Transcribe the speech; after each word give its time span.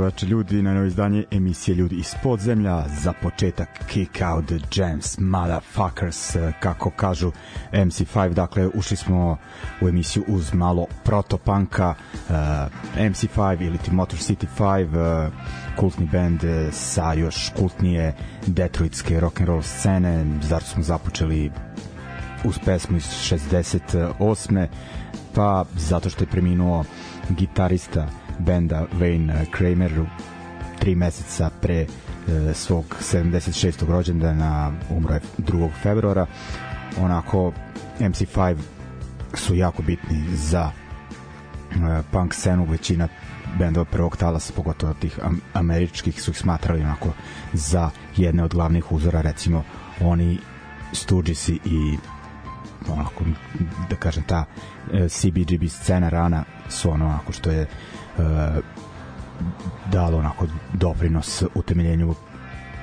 Dobro 0.00 0.12
večer 0.12 0.28
ljudi, 0.28 0.62
na 0.62 0.74
novo 0.74 0.86
izdanje 0.86 1.24
emisije 1.30 1.74
Ljudi 1.74 1.96
iz 1.96 2.14
podzemlja, 2.22 2.84
za 2.88 3.12
početak 3.12 3.68
Kick 3.88 4.20
Out 4.32 4.46
the 4.46 4.58
Jams, 4.74 5.18
Motherfuckers, 5.18 6.36
eh, 6.36 6.52
kako 6.60 6.90
kažu 6.90 7.32
MC5, 7.72 8.34
dakle 8.34 8.68
ušli 8.74 8.96
smo 8.96 9.36
u 9.80 9.88
emisiju 9.88 10.24
uz 10.28 10.54
malo 10.54 10.86
protopanka, 11.04 11.94
uh, 12.14 12.34
MC5 12.96 13.66
ili 13.66 13.78
ti 13.78 13.90
Motor 13.90 14.18
City 14.18 14.46
5, 14.58 15.26
uh, 15.26 15.32
kultni 15.76 16.08
band 16.12 16.44
eh, 16.44 16.68
sa 16.72 17.12
još 17.12 17.52
kultnije 17.56 18.14
detroitske 18.46 19.20
rock'n'roll 19.20 19.62
scene, 19.62 20.26
zato 20.42 20.66
smo 20.66 20.82
započeli 20.82 21.50
uz 22.44 22.58
pesmu 22.64 22.96
iz 22.96 23.06
68. 23.06 24.66
pa 25.34 25.64
zato 25.76 26.10
što 26.10 26.24
je 26.24 26.28
preminuo 26.30 26.84
gitarista 27.30 28.08
benda 28.40 28.86
Wayne 29.00 29.46
Kramer 29.50 29.92
tri 30.78 30.94
meseca 30.94 31.50
pre 31.60 31.80
e, 31.80 31.86
svog 32.54 32.84
76. 33.00 33.86
rođendana 33.88 34.72
umro 34.90 35.14
je 35.14 35.20
2. 35.38 35.70
februara 35.82 36.26
onako 37.00 37.52
MC5 37.98 38.56
su 39.34 39.54
jako 39.54 39.82
bitni 39.82 40.24
za 40.36 40.70
e, 41.70 42.02
punk 42.12 42.34
scenu 42.34 42.64
većina 42.64 43.08
bendova 43.58 43.84
prvog 43.84 44.16
talasa 44.16 44.52
pogotovo 44.56 44.94
tih 44.94 45.18
am 45.22 45.40
američkih 45.52 46.22
su 46.22 46.30
ih 46.30 46.38
smatrali 46.38 46.80
onako 46.80 47.08
za 47.52 47.90
jedne 48.16 48.44
od 48.44 48.54
glavnih 48.54 48.92
uzora 48.92 49.20
recimo 49.20 49.64
oni 50.00 50.38
Stooges 50.92 51.48
i 51.48 51.98
onako 52.88 53.24
da 53.90 53.96
kažem 53.96 54.22
ta 54.22 54.44
e, 54.92 55.08
CBGB 55.08 55.68
scena 55.68 56.08
rana 56.08 56.44
su 56.68 56.90
ono 56.90 57.06
onako 57.06 57.32
što 57.32 57.50
je 57.50 57.66
dalo 59.92 60.18
onako 60.18 60.46
doprinos 60.72 61.44
utemeljenju 61.54 62.14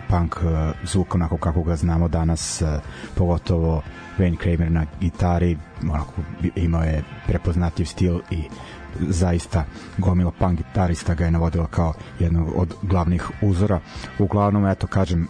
punk 0.09 0.35
e, 0.35 0.71
zvuka 0.83 1.15
onako 1.15 1.38
kako 1.38 1.63
ga 1.63 1.75
znamo 1.75 2.07
danas 2.07 2.62
e, 2.62 2.79
pogotovo 3.15 3.81
Wayne 4.18 4.38
Kramer 4.38 4.71
na 4.71 4.85
gitari 5.01 5.57
onako 5.83 6.13
imao 6.56 6.83
je 6.83 7.03
prepoznatljiv 7.27 7.85
stil 7.85 8.19
i 8.31 8.44
zaista 9.00 9.63
gomila 9.97 10.31
punk 10.31 10.57
gitarista 10.57 11.13
ga 11.13 11.25
je 11.25 11.31
navodila 11.31 11.68
kao 11.68 11.94
jednog 12.19 12.51
od 12.56 12.74
glavnih 12.81 13.29
uzora 13.41 13.79
uglavnom 14.19 14.68
eto 14.68 14.88
kažem 14.88 15.27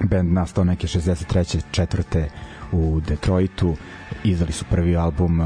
band 0.00 0.32
nastao 0.32 0.64
neke 0.64 0.86
63. 0.86 1.60
četvrte 1.70 2.28
u 2.72 3.00
Detroitu 3.08 3.76
izdali 4.24 4.52
su 4.52 4.64
prvi 4.70 4.96
album 4.96 5.40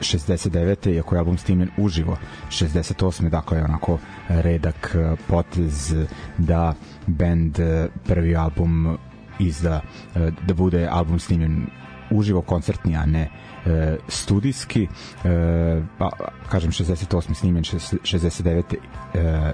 69. 0.00 0.94
iako 0.94 1.14
je 1.14 1.18
album 1.18 1.38
snimljen 1.38 1.70
uživo 1.76 2.16
68. 2.48 3.28
dakle 3.28 3.58
je 3.58 3.64
onako 3.64 3.98
redak 4.28 4.94
uh, 4.94 5.18
potez 5.28 5.94
da 6.38 6.74
band 7.06 7.58
uh, 7.58 7.90
prvi 8.04 8.36
album 8.36 8.98
izda 9.38 9.80
uh, 9.80 10.22
da 10.46 10.54
bude 10.54 10.88
album 10.90 11.18
snimljen 11.18 11.66
uživo 12.10 12.42
koncertni, 12.42 12.96
a 12.96 13.06
ne 13.06 13.30
e, 13.66 13.96
studijski. 14.08 14.88
E, 15.24 15.82
pa, 15.98 16.10
kažem, 16.50 16.70
68. 16.70 17.34
snimljen, 17.34 17.64
69. 17.64 18.76
E, 19.14 19.52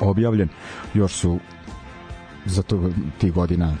objavljen. 0.00 0.48
Još 0.94 1.12
su 1.12 1.38
za 2.46 2.62
to 2.62 2.90
tih 3.18 3.32
godina 3.32 3.72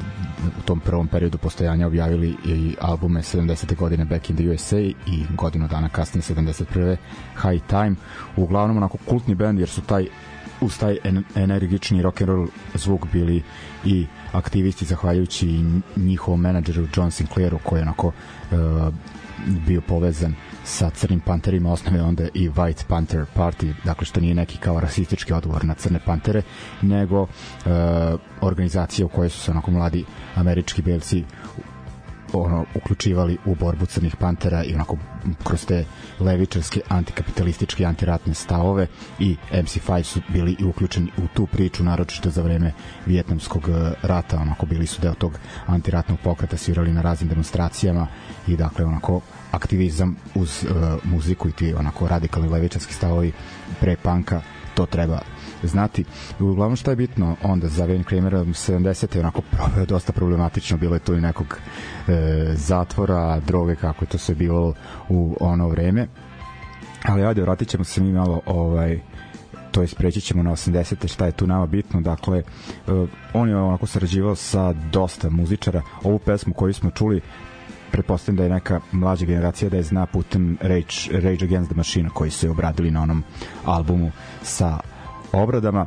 u 0.58 0.62
tom 0.64 0.80
prvom 0.80 1.08
periodu 1.08 1.38
postojanja 1.38 1.86
objavili 1.86 2.36
i 2.46 2.76
albume 2.80 3.22
70. 3.22 3.76
godine 3.76 4.04
Back 4.04 4.30
in 4.30 4.36
the 4.36 4.50
USA 4.50 4.80
i 4.80 4.94
godinu 5.36 5.68
dana 5.68 5.88
kasnije 5.88 6.22
71. 6.22 6.96
High 7.42 7.62
Time 7.66 7.94
uglavnom 8.36 8.76
onako 8.76 8.98
kultni 9.08 9.34
band 9.34 9.58
jer 9.58 9.68
su 9.68 9.80
taj 9.80 10.06
uz 10.60 10.78
taj 10.78 10.98
en, 11.04 11.24
energični 11.34 12.02
rock 12.02 12.20
and 12.20 12.28
roll 12.28 12.46
zvuk 12.74 13.06
bili 13.12 13.42
i 13.84 14.06
aktivisti 14.32 14.84
zahvaljujući 14.84 15.64
njihovom 15.96 16.40
menadžeru 16.40 16.86
John 16.96 17.10
Sinclairu 17.10 17.58
koji 17.62 17.78
je 17.78 17.82
onako 17.82 18.06
uh, 18.06 18.94
bio 19.66 19.80
povezan 19.80 20.34
sa 20.64 20.90
Crnim 20.90 21.20
panterima 21.20 21.72
osnove 21.72 22.02
onda 22.02 22.24
i 22.34 22.48
White 22.48 22.84
Panther 22.88 23.24
Party, 23.36 23.74
dakle 23.84 24.06
što 24.06 24.20
nije 24.20 24.34
neki 24.34 24.58
kao 24.58 24.80
rasistički 24.80 25.32
odgovor 25.32 25.64
na 25.64 25.74
Crne 25.74 26.00
pantere, 26.04 26.42
nego 26.82 27.22
uh, 27.22 27.28
organizacija 28.40 29.06
u 29.06 29.08
kojoj 29.08 29.28
su 29.28 29.40
se 29.40 29.50
onako 29.50 29.70
mladi 29.70 30.04
američki 30.34 30.82
belci 30.82 31.24
ono 32.34 32.64
uključivali 32.74 33.38
u 33.44 33.54
borbu 33.54 33.86
crnih 33.86 34.16
pantera 34.16 34.64
i 34.64 34.74
onako 34.74 34.96
kroz 35.44 35.66
te 35.66 35.84
levičarske 36.20 36.80
antikapitalističke 36.88 37.84
antiratne 37.84 38.34
stavove 38.34 38.86
i 39.18 39.36
MC5 39.52 40.02
su 40.02 40.20
bili 40.28 40.56
i 40.60 40.64
uključeni 40.64 41.10
u 41.16 41.26
tu 41.34 41.46
priču 41.46 41.84
naročito 41.84 42.30
za 42.30 42.42
vreme 42.42 42.72
vijetnamskog 43.06 43.68
e, 43.68 43.92
rata. 44.02 44.38
Onako 44.38 44.66
bili 44.66 44.86
su 44.86 45.02
deo 45.02 45.14
tog 45.14 45.38
antiratnog 45.66 46.18
pokreta 46.24 46.56
svirali 46.56 46.92
na 46.92 47.02
raznim 47.02 47.28
demonstracijama 47.28 48.06
i 48.46 48.56
dakle 48.56 48.84
onako 48.84 49.20
aktivizam 49.54 50.16
uz 50.34 50.64
uh, 50.64 51.04
muziku 51.04 51.48
i 51.48 51.52
ti 51.52 51.74
onako 51.74 52.08
radikalni 52.08 52.48
levičarski 52.48 52.94
stavovi 52.94 53.32
pre 53.80 53.96
panka 54.02 54.42
to 54.74 54.86
treba 54.86 55.18
znati. 55.62 56.04
Uglavnom 56.40 56.76
šta 56.76 56.90
je 56.90 56.96
bitno 56.96 57.36
onda 57.42 57.68
za 57.68 57.86
Wayne 57.86 58.04
Kramera 58.04 58.38
70. 58.38 59.14
je 59.14 59.20
onako 59.20 59.42
dosta 59.88 60.12
problematično, 60.12 60.78
bilo 60.78 60.94
je 60.96 61.00
tu 61.00 61.14
i 61.14 61.20
nekog 61.20 61.58
e, 62.08 62.12
zatvora, 62.54 63.40
droge, 63.40 63.76
kako 63.76 64.04
je 64.04 64.08
to 64.08 64.18
sve 64.18 64.34
bilo 64.34 64.74
u 65.08 65.36
ono 65.40 65.68
vreme. 65.68 66.08
Ali 67.04 67.24
ajde, 67.24 67.42
vratit 67.42 67.68
ćemo 67.68 67.84
se 67.84 68.00
mi 68.00 68.12
malo 68.12 68.40
ovaj, 68.46 69.00
to 69.70 69.80
je 69.80 69.88
spreći 69.88 70.20
ćemo 70.20 70.42
na 70.42 70.50
80. 70.50 71.12
šta 71.12 71.26
je 71.26 71.32
tu 71.32 71.46
nama 71.46 71.66
bitno 71.66 72.00
dakle 72.00 72.42
uh, 72.86 73.08
on 73.34 73.48
je 73.48 73.56
onako 73.56 73.86
sarađivao 73.86 74.34
sa 74.34 74.72
dosta 74.72 75.30
muzičara 75.30 75.82
ovu 76.02 76.18
pesmu 76.18 76.54
koju 76.54 76.74
smo 76.74 76.90
čuli 76.90 77.20
pretpostavljam 77.94 78.36
da 78.36 78.42
je 78.44 78.50
neka 78.50 78.80
mlađa 78.92 79.26
generacija 79.26 79.70
da 79.70 79.76
je 79.76 79.82
zna 79.82 80.06
putem 80.06 80.58
Rage, 80.60 80.96
Rage 81.12 81.44
Against 81.44 81.70
the 81.70 81.76
Machine 81.76 82.08
koji 82.14 82.30
su 82.30 82.46
je 82.46 82.50
obradili 82.50 82.90
na 82.90 83.02
onom 83.02 83.22
albumu 83.64 84.10
sa 84.42 84.78
obradama. 85.32 85.86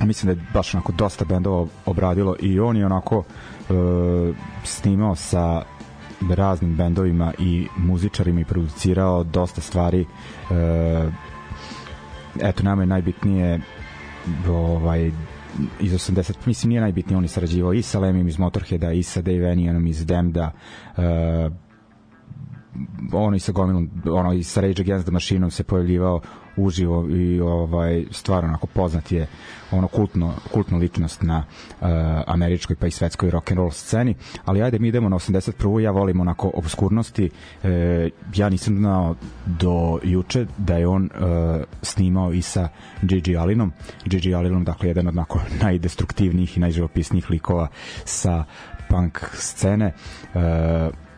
Mislim 0.00 0.34
da 0.34 0.40
je 0.40 0.46
baš 0.54 0.74
onako 0.74 0.92
dosta 0.92 1.24
bendova 1.24 1.66
obradilo 1.86 2.36
i 2.40 2.60
on 2.60 2.76
je 2.76 2.86
onako 2.86 3.24
e, 3.24 3.72
snimao 4.64 5.14
sa 5.16 5.62
raznim 6.30 6.76
bendovima 6.76 7.32
i 7.38 7.66
muzičarima 7.76 8.40
i 8.40 8.44
producirao 8.44 9.24
dosta 9.24 9.60
stvari. 9.60 10.00
E, 10.00 11.08
eto 12.40 12.62
nama 12.62 12.82
je 12.82 12.86
najbitnije 12.86 13.60
ovaj 14.48 15.10
iz 15.80 15.92
80 15.92 16.34
mislim 16.46 16.68
nije 16.68 16.80
najbitnije 16.80 17.16
on 17.16 17.24
je 17.24 17.28
sarađivao 17.28 17.72
i 17.72 17.82
sa 17.82 18.00
Lemim 18.00 18.28
iz 18.28 18.38
Motorheada 18.38 18.92
i 18.92 19.02
sa 19.02 19.22
Dave 19.22 19.52
Enianom 19.52 19.86
iz 19.86 20.06
Demda 20.06 20.52
uh, 20.96 21.02
ono 23.12 23.36
i 23.36 23.40
sa 23.40 23.52
gomilom 23.52 23.90
ono 24.04 24.32
i 24.32 24.42
sa 24.42 24.60
Rage 24.60 24.82
Against 24.82 25.06
the 25.06 25.12
Machine 25.12 25.50
se 25.50 25.64
pojavljivao 25.64 26.20
uživo 26.56 27.08
i 27.10 27.40
ovaj 27.40 28.04
stvarno 28.10 28.48
onako 28.48 28.66
poznat 28.66 29.12
je 29.12 29.26
ono 29.70 29.88
kultno 29.88 30.34
kultna 30.52 30.78
ličnost 30.78 31.22
na 31.22 31.44
uh, 31.80 31.88
američkoj 32.26 32.76
pa 32.76 32.86
i 32.86 32.90
svetskoj 32.90 33.30
rock 33.30 33.50
and 33.50 33.58
roll 33.58 33.70
sceni. 33.70 34.14
Ali 34.44 34.62
ajde 34.62 34.78
mi 34.78 34.88
idemo 34.88 35.08
na 35.08 35.16
81. 35.16 35.78
ja 35.78 35.90
volim 35.90 36.20
onako 36.20 36.50
obskurnosti. 36.54 37.30
E, 37.62 38.10
ja 38.34 38.48
nisam 38.48 38.76
znao 38.76 39.14
do 39.46 39.98
juče 40.02 40.46
da 40.58 40.76
je 40.76 40.88
on 40.88 41.04
uh, 41.04 41.62
snimao 41.82 42.32
i 42.32 42.42
sa 42.42 42.68
Gigi 43.02 43.36
Alinom. 43.36 43.72
Gigi 44.04 44.34
Alinom 44.34 44.64
dakle 44.64 44.88
jedan 44.88 45.06
od 45.06 45.14
onako 45.14 45.40
najdestruktivnijih 45.62 46.56
i 46.56 46.60
najživopisnijih 46.60 47.30
likova 47.30 47.68
sa 48.04 48.44
punk 48.88 49.18
scene. 49.32 49.92
Uh, 50.34 50.40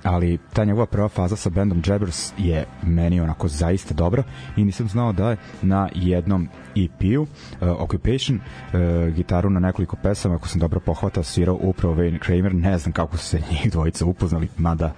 ali 0.03 0.39
ta 0.53 0.65
njegova 0.65 0.87
prva 0.87 1.09
faza 1.09 1.37
sa 1.37 1.51
bandom 1.51 1.83
Jabbers 1.87 2.33
je 2.39 2.65
meni 2.83 3.21
onako 3.21 3.49
zaista 3.49 3.95
dobra 3.95 4.23
i 4.57 4.65
nisam 4.65 4.89
znao 4.89 5.13
da 5.13 5.31
je 5.31 5.37
na 5.63 5.89
jednom 5.95 6.49
EP-u 6.77 7.23
uh, 7.23 7.29
Occupation 7.61 8.37
uh, 8.39 9.15
gitaru 9.15 9.51
na 9.51 9.61
nekoliko 9.61 9.97
pesama 9.97 10.35
ako 10.35 10.49
sam 10.49 10.61
dobro 10.61 10.81
pohvatao 10.81 11.23
svirao 11.23 11.59
upravo 11.61 11.95
Wayne 11.95 12.19
Kramer. 12.19 12.55
Ne 12.55 12.79
znam 12.79 12.93
kako 12.93 13.17
su 13.17 13.27
se 13.27 13.43
njih 13.51 13.73
dvojica 13.73 14.05
upoznali 14.05 14.49
mada 14.59 14.93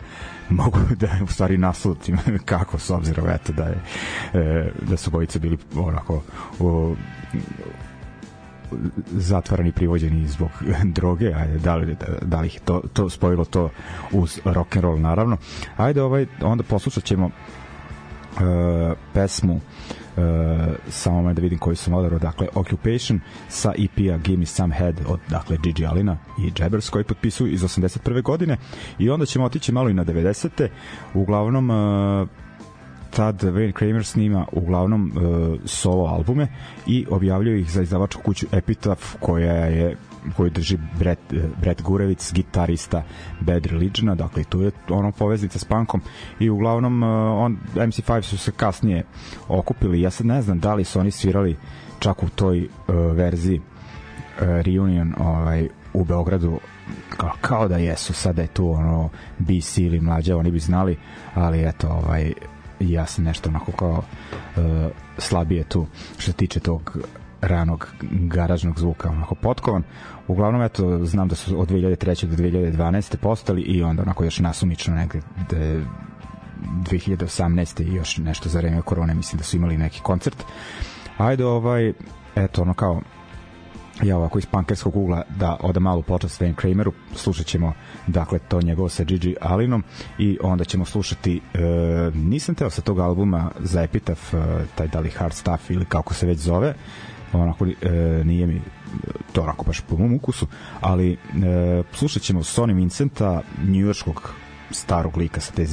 mogu 0.48 0.78
da 1.00 1.08
u 1.24 1.26
stvari 1.26 1.58
naslutim 1.58 2.18
kako 2.44 2.78
s 2.78 2.90
obzirom 2.90 3.28
eto 3.28 3.52
da 3.52 3.64
je 3.64 3.76
uh, 4.34 4.88
da 4.88 4.96
su 4.96 5.10
bojice 5.10 5.38
bili 5.38 5.58
onako 5.76 6.22
uh, 6.58 6.96
zatvarani 9.12 9.72
privođeni 9.72 10.28
zbog 10.28 10.50
droge, 10.96 11.32
ajde, 11.34 11.58
da 11.58 11.76
li, 11.76 11.96
da 12.22 12.40
li 12.40 12.46
ih 12.46 12.60
to, 12.64 12.82
to 12.92 13.10
spojilo 13.10 13.44
to 13.44 13.70
uz 14.12 14.40
rock 14.44 14.76
and 14.76 14.84
roll 14.84 15.00
naravno. 15.00 15.36
Ajde, 15.76 16.02
ovaj, 16.02 16.26
onda 16.42 16.62
poslušat 16.62 17.04
ćemo 17.04 17.26
uh, 17.26 18.92
pesmu 19.12 19.54
uh, 19.54 20.22
samo 20.88 21.32
da 21.32 21.42
vidim 21.42 21.58
koji 21.58 21.76
su 21.76 21.96
odabrao 21.96 22.18
dakle 22.18 22.48
Occupation 22.54 23.20
sa 23.48 23.72
EP-a 23.78 24.16
Give 24.16 24.36
Me 24.36 24.46
Some 24.46 24.74
Head 24.74 24.94
od 25.06 25.20
dakle 25.28 25.56
Gigi 25.62 25.86
Alina 25.86 26.16
i 26.38 26.52
Jabbers 26.58 26.90
koji 26.90 27.04
potpisuju 27.04 27.52
iz 27.52 27.62
81. 27.62 28.22
godine 28.22 28.56
i 28.98 29.10
onda 29.10 29.26
ćemo 29.26 29.44
otići 29.44 29.72
malo 29.72 29.88
i 29.88 29.94
na 29.94 30.04
90. 30.04 30.68
uglavnom 31.14 31.70
uh, 31.70 32.28
tad 33.16 33.42
Wayne 33.42 33.72
Kramer 33.72 34.04
snima 34.04 34.46
uglavnom 34.52 35.12
uh, 35.16 35.58
solo 35.64 36.04
albume 36.04 36.48
i 36.86 37.06
objavljuje 37.10 37.60
ih 37.60 37.70
za 37.70 37.82
izdavačku 37.82 38.22
kuću 38.22 38.46
Epitaph 38.52 39.02
koja 39.20 39.52
je 39.52 39.96
koju 40.36 40.50
drži 40.50 40.78
Brett, 40.98 41.20
Brett 41.60 41.82
Gurevic, 41.82 42.32
gitarista 42.32 43.02
Bad 43.40 43.66
Religiona, 43.66 44.14
dakle 44.14 44.44
tu 44.44 44.62
je 44.62 44.70
ono 44.88 45.12
poveznica 45.12 45.58
s 45.58 45.64
punkom. 45.64 46.00
I 46.40 46.50
uglavnom 46.50 47.02
uh, 47.02 47.08
on, 47.42 47.58
MC5 47.74 48.22
su 48.22 48.38
se 48.38 48.52
kasnije 48.52 49.04
okupili, 49.48 50.00
ja 50.00 50.10
sad 50.10 50.26
ne 50.26 50.42
znam 50.42 50.60
da 50.60 50.74
li 50.74 50.84
su 50.84 51.00
oni 51.00 51.10
svirali 51.10 51.56
čak 51.98 52.22
u 52.22 52.28
toj 52.28 52.62
uh, 52.62 52.94
verziji 53.16 53.58
uh, 53.58 53.64
reunion 54.40 55.14
ovaj, 55.18 55.68
u 55.92 56.04
Beogradu 56.04 56.58
kao, 57.16 57.32
kao 57.40 57.68
da 57.68 57.76
jesu, 57.76 58.12
sada 58.12 58.42
je 58.42 58.48
tu 58.48 58.70
ono 58.70 59.08
BC 59.38 59.78
ili 59.78 60.00
mlađe, 60.00 60.34
oni 60.34 60.50
bi 60.50 60.58
znali, 60.58 60.96
ali 61.34 61.68
eto, 61.68 61.88
ovaj, 61.88 62.32
ja 62.80 63.06
sam 63.06 63.24
nešto 63.24 63.48
onako 63.48 63.72
kao 63.72 64.02
uh, 64.56 64.62
slabije 65.18 65.64
tu 65.64 65.86
što 66.18 66.22
se 66.22 66.32
tiče 66.32 66.60
tog 66.60 66.98
ranog 67.40 67.88
garažnog 68.10 68.78
zvuka 68.78 69.10
onako 69.10 69.34
potkovan 69.34 69.82
uglavnom 70.28 70.62
eto 70.62 71.04
znam 71.04 71.28
da 71.28 71.34
su 71.34 71.60
od 71.60 71.68
2003. 71.68 72.26
do 72.26 72.36
2012. 72.36 73.16
postali 73.16 73.62
i 73.62 73.82
onda 73.82 74.02
onako 74.02 74.24
još 74.24 74.38
nasumično 74.38 74.94
negde 74.94 75.20
de, 75.50 75.84
2018. 76.64 77.82
i 77.82 77.94
još 77.94 78.18
nešto 78.18 78.48
za 78.48 78.58
vreme 78.58 78.82
korone 78.82 79.14
mislim 79.14 79.38
da 79.38 79.44
su 79.44 79.56
imali 79.56 79.78
neki 79.78 80.00
koncert 80.00 80.44
ajde 81.18 81.44
ovaj 81.44 81.92
eto 82.34 82.62
ono 82.62 82.74
kao 82.74 83.00
ja 84.02 84.16
ovako 84.16 84.38
iz 84.38 84.46
pankerskog 84.46 84.96
ugla 84.96 85.22
da 85.38 85.56
oda 85.60 85.80
malu 85.80 86.02
počast 86.02 86.36
Sven 86.36 86.54
Krameru. 86.54 86.92
Slušat 87.14 87.46
ćemo 87.46 87.72
dakle 88.06 88.38
to 88.38 88.60
njegovo 88.60 88.88
sa 88.88 89.04
Gigi 89.04 89.36
Alinom 89.40 89.84
i 90.18 90.38
onda 90.42 90.64
ćemo 90.64 90.84
slušati 90.84 91.40
e, 91.54 91.58
nisam 92.14 92.54
teo 92.54 92.70
sa 92.70 92.82
tog 92.82 92.98
albuma 92.98 93.50
za 93.60 93.82
Epitaph 93.82 94.34
e, 94.34 94.38
taj 94.74 94.88
da 94.88 95.00
li 95.00 95.10
Hard 95.10 95.34
Stuff 95.34 95.70
ili 95.70 95.84
kako 95.84 96.14
se 96.14 96.26
već 96.26 96.38
zove. 96.38 96.74
Onako 97.32 97.66
e, 97.66 97.90
nije 98.24 98.46
mi 98.46 98.62
to 99.32 99.42
onako 99.42 99.64
baš 99.64 99.80
po 99.80 99.96
mom 99.96 100.14
ukusu 100.14 100.46
ali 100.80 101.12
e, 101.12 101.16
slušat 101.92 102.22
ćemo 102.22 102.40
Sony 102.40 102.74
Vincenta 102.74 103.42
njujorskog 103.68 104.34
starog 104.70 105.16
lika 105.16 105.40
sa 105.40 105.52
te 105.52 105.66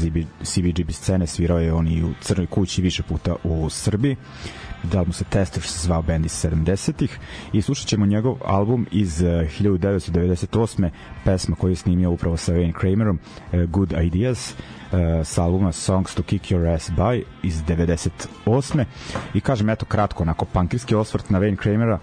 CBGB 0.44 0.92
scene. 0.92 1.28
Svirao 1.28 1.60
je 1.60 1.74
on 1.74 1.88
i 1.88 2.04
u 2.04 2.14
Crnoj 2.22 2.48
kući 2.48 2.82
više 2.82 3.04
puta 3.04 3.36
u 3.44 3.70
Srbiji 3.70 4.16
da 4.84 5.04
mu 5.04 5.14
se 5.14 5.24
Tester 5.24 5.64
što 5.64 5.74
se 5.74 5.86
zvao 5.86 6.02
band 6.02 6.26
iz 6.26 6.32
70-ih 6.32 7.20
i 7.54 7.62
slušat 7.62 7.88
ćemo 7.88 8.06
njegov 8.06 8.38
album 8.46 8.88
iz 8.92 9.22
eh, 9.22 9.48
1998. 9.60 10.90
pesma 11.24 11.56
koju 11.56 11.72
je 11.72 11.76
snimio 11.76 12.12
upravo 12.12 12.38
sa 12.38 12.54
Wayne 12.54 12.74
Kramerom 12.74 13.20
eh, 13.52 13.66
Good 13.66 13.94
Ideas 14.04 14.54
eh, 14.54 15.24
sa 15.24 15.44
albuma 15.44 15.72
Songs 15.72 16.16
to 16.16 16.24
Kick 16.24 16.46
Your 16.46 16.76
Ass 16.76 16.90
By 16.90 17.24
iz 17.44 17.64
98. 17.64 18.86
I 19.34 19.42
kažem, 19.42 19.70
eto, 19.70 19.86
kratko, 19.86 20.24
onako, 20.24 20.46
pankirski 20.46 20.96
osvrt 20.96 21.30
na 21.30 21.40
Wayne 21.40 21.56
Kramera, 21.56 22.00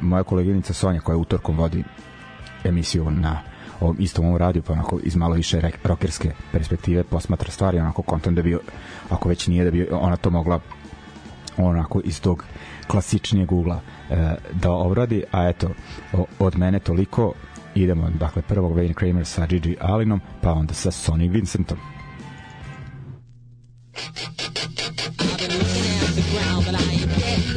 moja 0.00 0.22
koleginica 0.22 0.72
Sonja 0.72 1.00
koja 1.00 1.14
je 1.14 1.20
utorkom 1.20 1.56
vodi 1.56 1.84
emisiju 2.64 3.10
na 3.10 3.38
ovom 3.80 3.96
istom 3.98 4.24
ovom 4.24 4.36
radiju, 4.36 4.62
pa 4.62 4.72
onako 4.72 4.98
iz 5.02 5.16
malo 5.16 5.34
više 5.34 5.60
rokerske 5.84 6.30
perspektive 6.52 7.04
posmatra 7.04 7.50
stvari, 7.50 7.78
onako 7.78 8.02
kontent 8.02 8.36
da 8.36 8.42
bi, 8.42 8.58
ako 9.10 9.28
već 9.28 9.46
nije, 9.46 9.64
da 9.64 9.70
bi 9.70 9.88
ona 9.90 10.16
to 10.16 10.30
mogla 10.30 10.60
onako 11.56 12.00
iz 12.04 12.20
tog 12.20 12.44
klasičnijeg 12.86 13.52
ugla 13.52 13.80
e, 14.10 14.34
da 14.52 14.70
obradi, 14.70 15.24
a 15.32 15.48
eto 15.48 15.70
od 16.38 16.58
mene 16.58 16.78
toliko 16.78 17.32
idemo 17.74 18.10
dakle 18.10 18.42
prvog 18.42 18.76
Wayne 18.76 18.94
Kramer 18.94 19.24
sa 19.26 19.46
Gigi 19.46 19.76
Alinom 19.80 20.20
pa 20.40 20.52
onda 20.52 20.74
sa 20.74 20.90
Sonny 20.90 21.28
Vincentom. 21.28 21.78
I've 23.94 25.38
been 25.38 25.58
looking 25.58 26.02
at 26.02 26.14
the 26.14 26.22
ground, 26.32 26.66
but 26.66 26.74
I 26.74 26.92
ain't 26.92 27.16
getting 27.16 27.51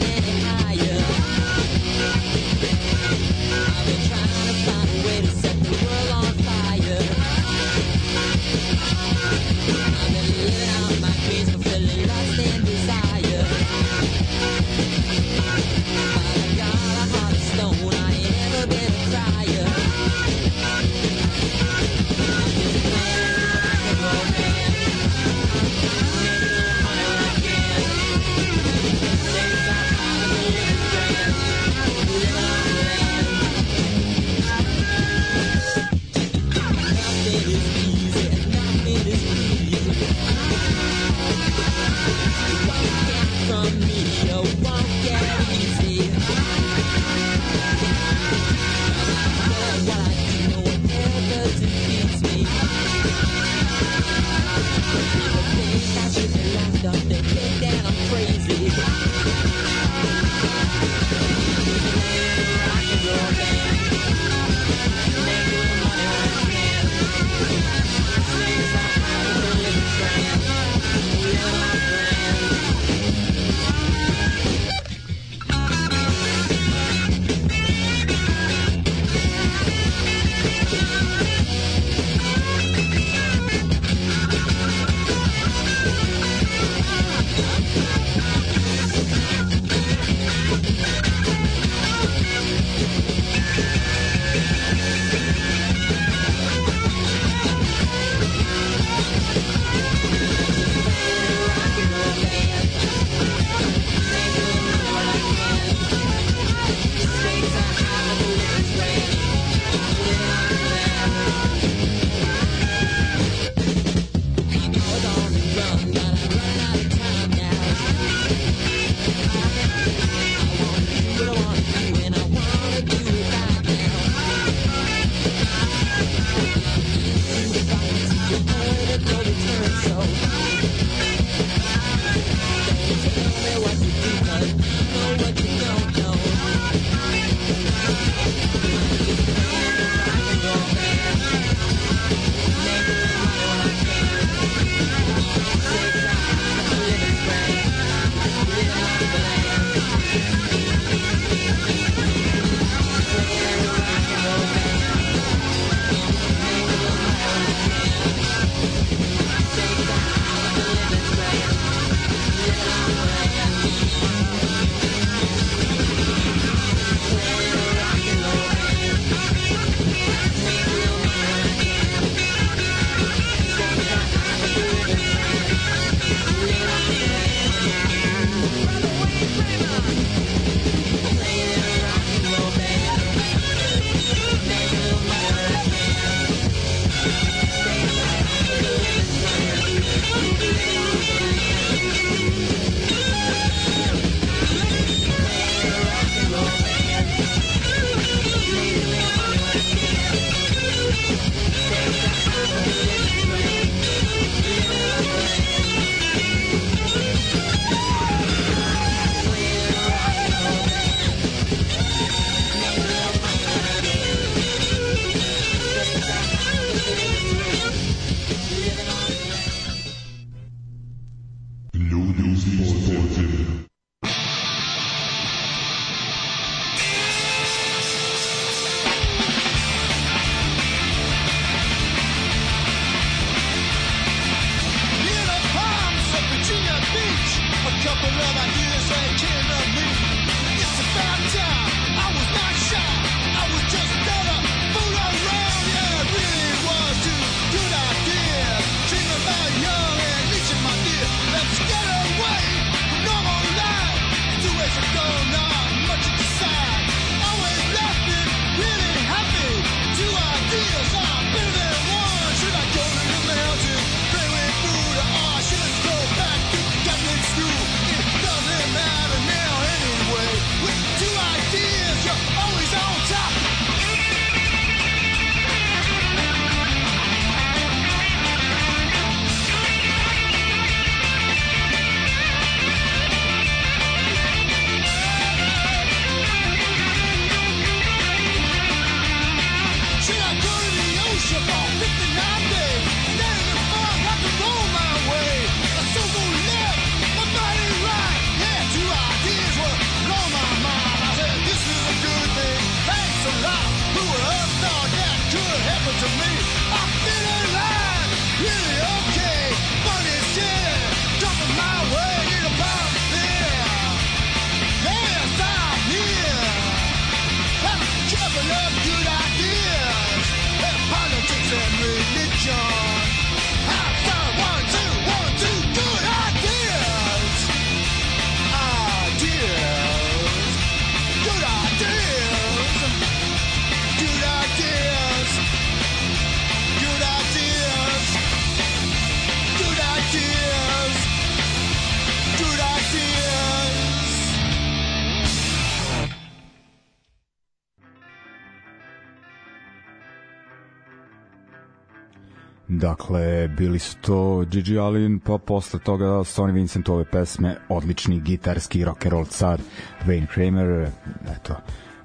Dakle, 352.98 353.48
bili 353.48 353.80
su 353.80 353.98
to 354.02 354.46
Gigi 354.52 354.80
Allen, 354.80 355.20
pa 355.20 355.38
posle 355.38 355.80
toga 355.80 356.06
Sonny 356.06 356.52
Vincent 356.52 356.90
ove 356.90 357.06
pesme, 357.06 357.56
odlični 357.70 358.20
gitarski 358.20 358.86
rock 358.86 359.06
and 359.06 359.14
roll 359.14 359.26
car 359.26 359.60
Wayne 360.08 360.28
Kramer, 360.28 360.88
eto, 361.36 361.54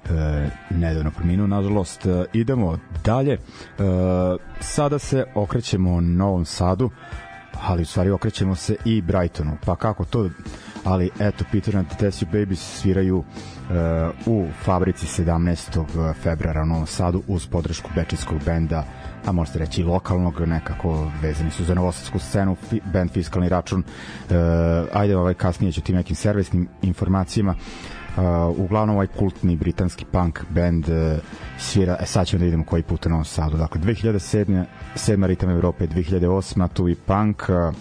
e, 0.09 0.49
nedavno 0.69 1.11
preminuo, 1.11 1.47
nažalost. 1.47 2.05
E, 2.05 2.25
idemo 2.33 2.77
dalje. 3.03 3.33
E, 3.33 3.39
sada 4.59 4.99
se 4.99 5.25
okrećemo 5.35 6.01
Novom 6.01 6.45
Sadu, 6.45 6.89
ali 7.61 7.81
u 7.81 7.85
stvari 7.85 8.11
okrećemo 8.11 8.55
se 8.55 8.75
i 8.85 9.01
Brightonu. 9.01 9.57
Pa 9.65 9.75
kako 9.75 10.05
to? 10.05 10.29
Ali 10.83 11.09
eto, 11.19 11.45
Peter 11.51 11.77
and 11.77 11.87
Tessio 11.99 12.27
Babies 12.31 12.59
sviraju 12.59 13.17
uh, 13.17 13.25
u 14.25 14.47
fabrici 14.63 15.23
17. 15.23 16.13
februara 16.13 16.61
u 16.61 16.65
Novom 16.65 16.87
Sadu 16.87 17.23
uz 17.27 17.47
podršku 17.47 17.89
bečijskog 17.95 18.43
benda 18.45 18.85
a 19.25 19.31
možete 19.31 19.59
reći 19.59 19.81
i 19.81 19.83
lokalnog, 19.83 20.41
nekako 20.41 21.11
vezani 21.21 21.51
su 21.51 21.63
za 21.63 21.73
novosadsku 21.73 22.19
scenu, 22.19 22.55
fi, 22.69 22.81
band 22.93 23.11
Fiskalni 23.11 23.49
račun. 23.49 23.79
Uh, 23.79 24.35
ajde 24.93 25.17
ovaj 25.17 25.33
kasnije 25.33 25.71
ću 25.71 25.81
tim 25.81 25.95
nekim 25.95 26.15
servisnim 26.15 26.67
informacijama. 26.81 27.55
Uh, 28.17 28.23
uglavnom 28.57 28.95
ovaj 28.95 29.07
kultni 29.07 29.55
britanski 29.55 30.05
punk 30.05 30.39
band 30.49 30.89
uh, 30.89 31.19
svira, 31.57 31.97
e 31.99 32.05
sad 32.05 32.27
ćemo 32.27 32.39
da 32.39 32.45
vidimo 32.45 32.63
koji 32.63 32.83
put 32.83 33.05
u 33.05 33.09
Novom 33.09 33.25
Sadu. 33.25 33.57
Dakle, 33.57 33.81
2007. 33.81 34.63
sedma 34.95 35.27
ritam 35.27 35.49
Evrope, 35.49 35.87
2008. 35.87 36.67
tu 36.73 36.89
i 36.89 36.95
punk, 36.95 37.43
uh, 37.49 37.75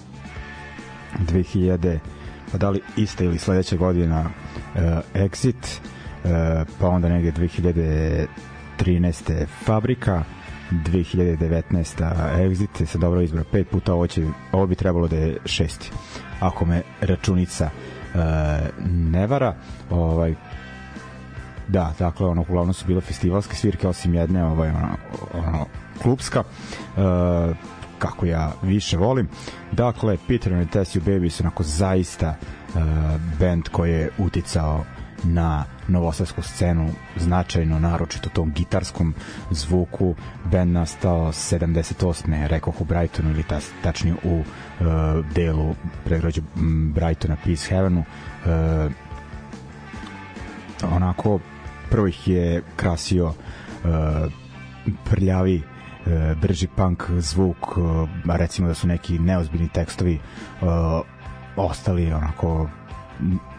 2000 1.19 1.99
pa 2.53 2.59
da 2.59 2.71
li 2.71 2.81
ista 2.97 3.25
ili 3.25 3.39
sledeća 3.39 3.77
godina 3.77 4.21
uh, 4.21 4.31
Exit, 5.15 5.81
uh, 6.25 6.31
pa 6.81 6.89
onda 6.89 7.09
negde 7.09 7.33
2013. 8.79 9.47
Fabrika, 9.65 10.25
2019. 10.71 12.15
Exit, 12.37 12.87
sa 12.87 12.99
dobro 12.99 13.21
izbora 13.21 13.45
pet 13.53 13.71
puta, 13.71 13.95
ovo, 13.95 14.07
će, 14.07 14.27
ovo 14.53 14.67
bi 14.67 14.75
trebalo 14.75 15.09
da 15.09 15.17
je 15.17 15.37
šesti, 15.45 15.91
ako 16.41 16.65
me 16.65 16.83
računica 17.01 17.71
uh, 18.15 18.21
ne 18.89 19.27
vara. 19.27 19.55
Ovaj, 19.91 20.35
da, 21.69 21.95
dakle, 21.99 22.27
ono, 22.27 22.41
uglavnom 22.41 22.75
su 22.75 22.87
bile 22.87 23.01
festivalske 23.01 23.57
svirke, 23.57 23.89
osim 23.89 24.15
jedne, 24.15 24.45
ovaj, 24.45 24.69
ono, 24.69 24.97
ono 25.35 25.67
klubska. 26.03 26.43
Uh, 26.97 27.57
kako 28.01 28.27
ja 28.27 28.53
više 28.63 28.97
volim. 28.97 29.29
Dakle, 29.73 30.17
Peter 30.29 30.55
and 30.55 30.69
the 30.69 30.81
You 30.81 31.01
Baby 31.01 31.31
su 31.31 31.43
onako 31.43 31.63
zaista 31.63 32.35
uh, 32.75 32.81
band 33.39 33.69
koji 33.69 33.93
je 33.93 34.11
uticao 34.19 34.85
na 35.25 35.65
novosadsku 35.89 36.43
scenu 36.43 36.89
značajno, 37.17 37.79
naročito 37.79 38.29
tom 38.29 38.53
gitarskom 38.53 39.15
zvuku. 39.51 40.15
Band 40.45 40.73
nastao 40.73 41.33
78. 41.33 42.47
rekao 42.47 42.73
u 42.79 42.85
Brightonu 42.85 43.31
ili 43.31 43.43
ta, 43.43 43.61
tačnije 43.83 44.15
u 44.25 44.39
uh, 44.39 44.45
delu 45.35 45.75
pregrađu 46.05 46.43
Brightona 46.95 47.37
Peace 47.45 47.69
Heavenu. 47.69 48.01
Uh, 48.01 48.93
onako 50.93 51.41
prvo 51.91 52.07
ih 52.07 52.29
je 52.29 52.63
krasio 52.77 53.27
uh, 53.27 53.35
prljavi 55.05 55.57
e, 55.57 55.61
brži 56.41 56.67
punk 56.67 57.03
zvuk, 57.11 57.57
e, 58.29 58.39
recimo 58.39 58.69
da 58.69 58.75
su 58.75 58.87
neki 58.87 59.19
neozbiljni 59.19 59.69
tekstovi 59.69 60.15
e, 60.15 60.21
ostali 61.57 62.13
onako 62.13 62.69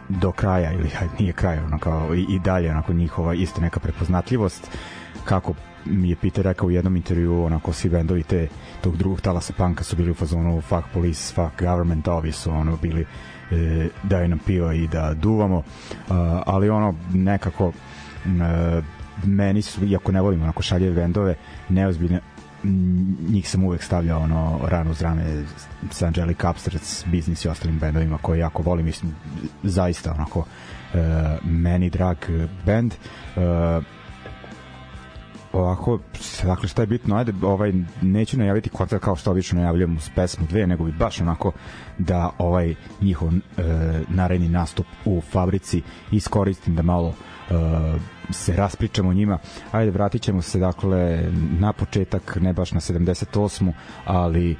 do 0.09 0.31
kraja 0.31 0.71
ili 0.71 0.89
nije 1.19 1.33
kraj 1.33 1.59
onako 1.59 2.13
i, 2.15 2.25
i 2.35 2.39
dalje 2.39 2.71
onako 2.71 2.93
njihova 2.93 3.33
isto 3.33 3.61
neka 3.61 3.79
prepoznatljivost 3.79 4.77
kako 5.25 5.53
mi 5.85 6.09
je 6.09 6.15
Peter 6.15 6.43
rekao 6.45 6.67
u 6.67 6.71
jednom 6.71 6.95
intervju 6.95 7.43
onako 7.43 7.73
svi 7.73 7.89
bendovi 7.89 8.23
te 8.23 8.47
tog 8.81 8.97
drugog 8.97 9.21
talasa 9.21 9.53
panka 9.57 9.83
su 9.83 9.95
bili 9.95 10.11
u 10.11 10.13
fazonu 10.13 10.61
fuck 10.61 10.83
police, 10.93 11.33
fuck 11.33 11.59
government 11.59 12.07
ovi 12.07 12.31
su 12.31 12.51
ono 12.51 12.77
bili 12.77 13.05
e, 13.51 13.89
daju 14.03 14.27
nam 14.27 14.39
piva 14.39 14.73
i 14.73 14.87
da 14.87 15.13
duvamo 15.13 15.57
uh, 15.57 15.63
ali 16.45 16.69
ono 16.69 16.95
nekako 17.13 17.71
e, 18.25 18.81
meni 19.25 19.61
su, 19.61 19.85
iako 19.85 20.11
ne 20.11 20.21
volim 20.21 20.41
onako 20.41 20.61
šalje 20.61 20.91
bendove, 20.91 21.35
neozbiljne 21.69 22.19
njih 23.29 23.49
sam 23.49 23.63
uvek 23.63 23.83
stavljao 23.83 24.21
ono 24.21 24.59
rano 24.63 24.91
uz 24.91 25.01
rame 25.01 25.43
sa 25.91 26.07
Angelic 26.07 26.43
Upstarts, 26.43 27.05
i 27.45 27.47
ostalim 27.47 27.79
bendovima 27.79 28.17
koje 28.17 28.39
jako 28.39 28.63
volim, 28.63 28.85
mislim 28.85 29.15
zaista 29.63 30.11
onako 30.11 30.39
uh, 30.39 30.45
meni 31.43 31.89
drag 31.89 32.17
band. 32.65 32.93
Uh, 33.35 33.83
ovako, 35.53 35.99
dakle 36.43 36.67
šta 36.67 36.81
je 36.81 36.87
bitno, 36.87 37.15
ajde, 37.15 37.33
ovaj, 37.41 37.73
neću 38.01 38.37
najaviti 38.37 38.69
koncert 38.69 39.03
kao 39.03 39.15
što 39.15 39.31
obično 39.31 39.59
najavljam 39.59 39.97
uz 39.97 40.09
pesmu 40.15 40.47
dve, 40.49 40.67
nego 40.67 40.83
bi 40.83 40.91
baš 40.91 41.21
onako 41.21 41.51
da 41.97 42.29
ovaj 42.37 42.75
njihov 43.01 43.29
e, 43.33 43.39
naredni 44.09 44.49
nastup 44.49 44.85
u 45.05 45.21
fabrici 45.21 45.81
iskoristim 46.11 46.75
da 46.75 46.81
malo 46.81 47.13
e, 47.49 47.53
se 48.29 48.55
raspričamo 48.55 49.09
o 49.09 49.13
njima. 49.13 49.37
Ajde, 49.71 49.91
vratit 49.91 50.21
ćemo 50.21 50.41
se 50.41 50.59
dakle 50.59 51.29
na 51.59 51.73
početak, 51.73 52.37
ne 52.41 52.53
baš 52.53 52.71
na 52.71 52.79
78. 52.79 53.71
ali 54.05 54.51
e, 54.51 54.55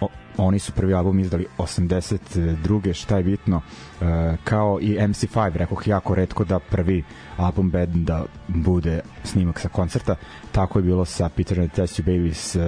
o, 0.00 0.08
oni 0.38 0.58
su 0.58 0.72
prvi 0.72 0.94
album 0.94 1.18
izdali 1.18 1.46
82. 1.58 2.92
šta 2.92 3.16
je 3.16 3.22
bitno 3.22 3.60
e, 4.00 4.36
kao 4.44 4.78
i 4.80 4.98
MC5 4.98 5.56
rekoh 5.56 5.86
jako 5.86 6.14
redko 6.14 6.44
da 6.44 6.58
prvi 6.58 7.04
album 7.36 7.72
da 7.94 8.24
bude 8.48 9.00
snimak 9.24 9.60
sa 9.60 9.68
koncerta 9.68 10.16
tako 10.52 10.78
je 10.78 10.82
bilo 10.82 11.04
sa 11.04 11.28
Peter 11.28 11.60
and 11.60 11.70
the 11.70 11.76
Test 11.76 12.00
Babies 12.00 12.56
uh, 12.56 12.62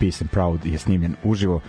Peace 0.00 0.24
and 0.24 0.30
Proud 0.30 0.66
je 0.66 0.78
snimljen 0.78 1.14
uživo 1.24 1.60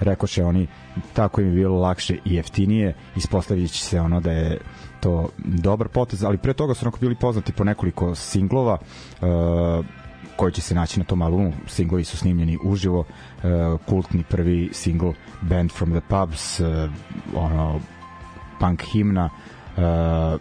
rekoše 0.00 0.44
oni 0.44 0.66
tako 1.12 1.40
im 1.40 1.46
je 1.46 1.54
bilo 1.54 1.80
lakše 1.80 2.14
i 2.24 2.34
jeftinije 2.34 2.94
ispostavit 3.16 3.70
će 3.70 3.84
se 3.84 4.00
ono 4.00 4.20
da 4.20 4.32
je 4.32 4.58
to 5.00 5.28
dobar 5.38 5.88
potez, 5.88 6.24
ali 6.24 6.38
pre 6.38 6.52
toga 6.52 6.74
su 6.74 6.84
onako 6.84 6.98
bili 6.98 7.14
poznati 7.14 7.52
po 7.52 7.64
nekoliko 7.64 8.14
singlova 8.14 8.78
uh, 9.20 9.28
koji 10.38 10.52
će 10.52 10.60
se 10.60 10.74
naći 10.74 10.98
na 11.00 11.04
tom 11.04 11.22
albumu. 11.22 11.52
Singlovi 11.66 12.04
su 12.04 12.16
snimljeni 12.16 12.58
uživo, 12.62 13.00
uh, 13.00 13.80
kultni 13.86 14.24
prvi 14.28 14.70
single 14.72 15.12
Band 15.40 15.72
from 15.72 15.90
the 15.90 16.00
Pubs, 16.08 16.60
uh, 16.60 16.66
ono 17.34 17.80
punk 18.60 18.82
himna 18.82 19.30
uh, 19.76 20.40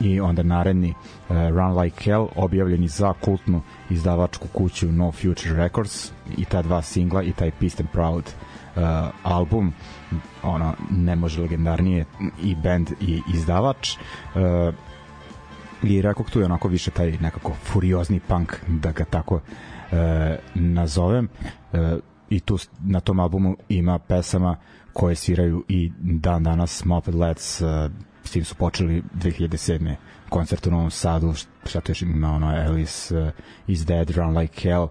i 0.00 0.20
onda 0.20 0.42
naredni 0.42 0.94
Run 1.28 1.78
Like 1.78 2.04
Hell 2.04 2.28
objavljeni 2.36 2.88
za 2.88 3.12
kultnu 3.12 3.62
izdavačku 3.90 4.48
kuću 4.48 4.92
No 4.92 5.12
Future 5.12 5.56
Records 5.56 6.12
i 6.36 6.44
ta 6.44 6.62
dva 6.62 6.82
singla 6.82 7.22
i 7.22 7.32
taj 7.32 7.50
Peace 7.50 7.76
and 7.78 7.88
Proud 7.92 8.24
uh, 8.76 8.82
album 9.22 9.72
ono 10.42 10.74
ne 10.90 11.16
može 11.16 11.40
legendarnije 11.40 12.04
i 12.42 12.54
band 12.54 12.90
i 13.00 13.20
izdavač 13.34 13.96
uh, 13.96 14.74
i 15.86 16.02
rekao 16.02 16.24
tu 16.24 16.40
je 16.40 16.44
onako 16.44 16.68
više 16.68 16.90
taj 16.90 17.10
nekako 17.10 17.52
furiozni 17.52 18.20
punk 18.20 18.52
da 18.68 18.92
ga 18.92 19.04
tako 19.04 19.34
uh, 19.34 19.98
nazovem 20.54 21.28
uh, 21.72 21.78
i 22.30 22.40
tu 22.40 22.58
na 22.80 23.00
tom 23.00 23.20
albumu 23.20 23.56
ima 23.68 23.98
pesama 23.98 24.56
koje 24.92 25.14
sviraju 25.14 25.64
i 25.68 25.92
dan 25.98 26.42
danas 26.42 26.84
Moped 26.84 27.14
Lads 27.14 27.60
uh, 27.60 27.68
s 28.24 28.30
tim 28.30 28.44
su 28.44 28.54
počeli 28.54 29.02
2007. 29.14 29.94
koncert 30.28 30.66
u 30.66 30.70
Novom 30.70 30.90
Sadu 30.90 31.34
šta 31.66 31.80
to 31.80 31.90
još 31.90 32.02
ima 32.02 32.32
ono 32.32 32.46
Alice 32.46 33.18
uh, 33.18 33.28
is 33.66 33.86
Dead, 33.86 34.10
Run 34.10 34.38
Like 34.38 34.60
Hell 34.62 34.82
uh, 34.84 34.88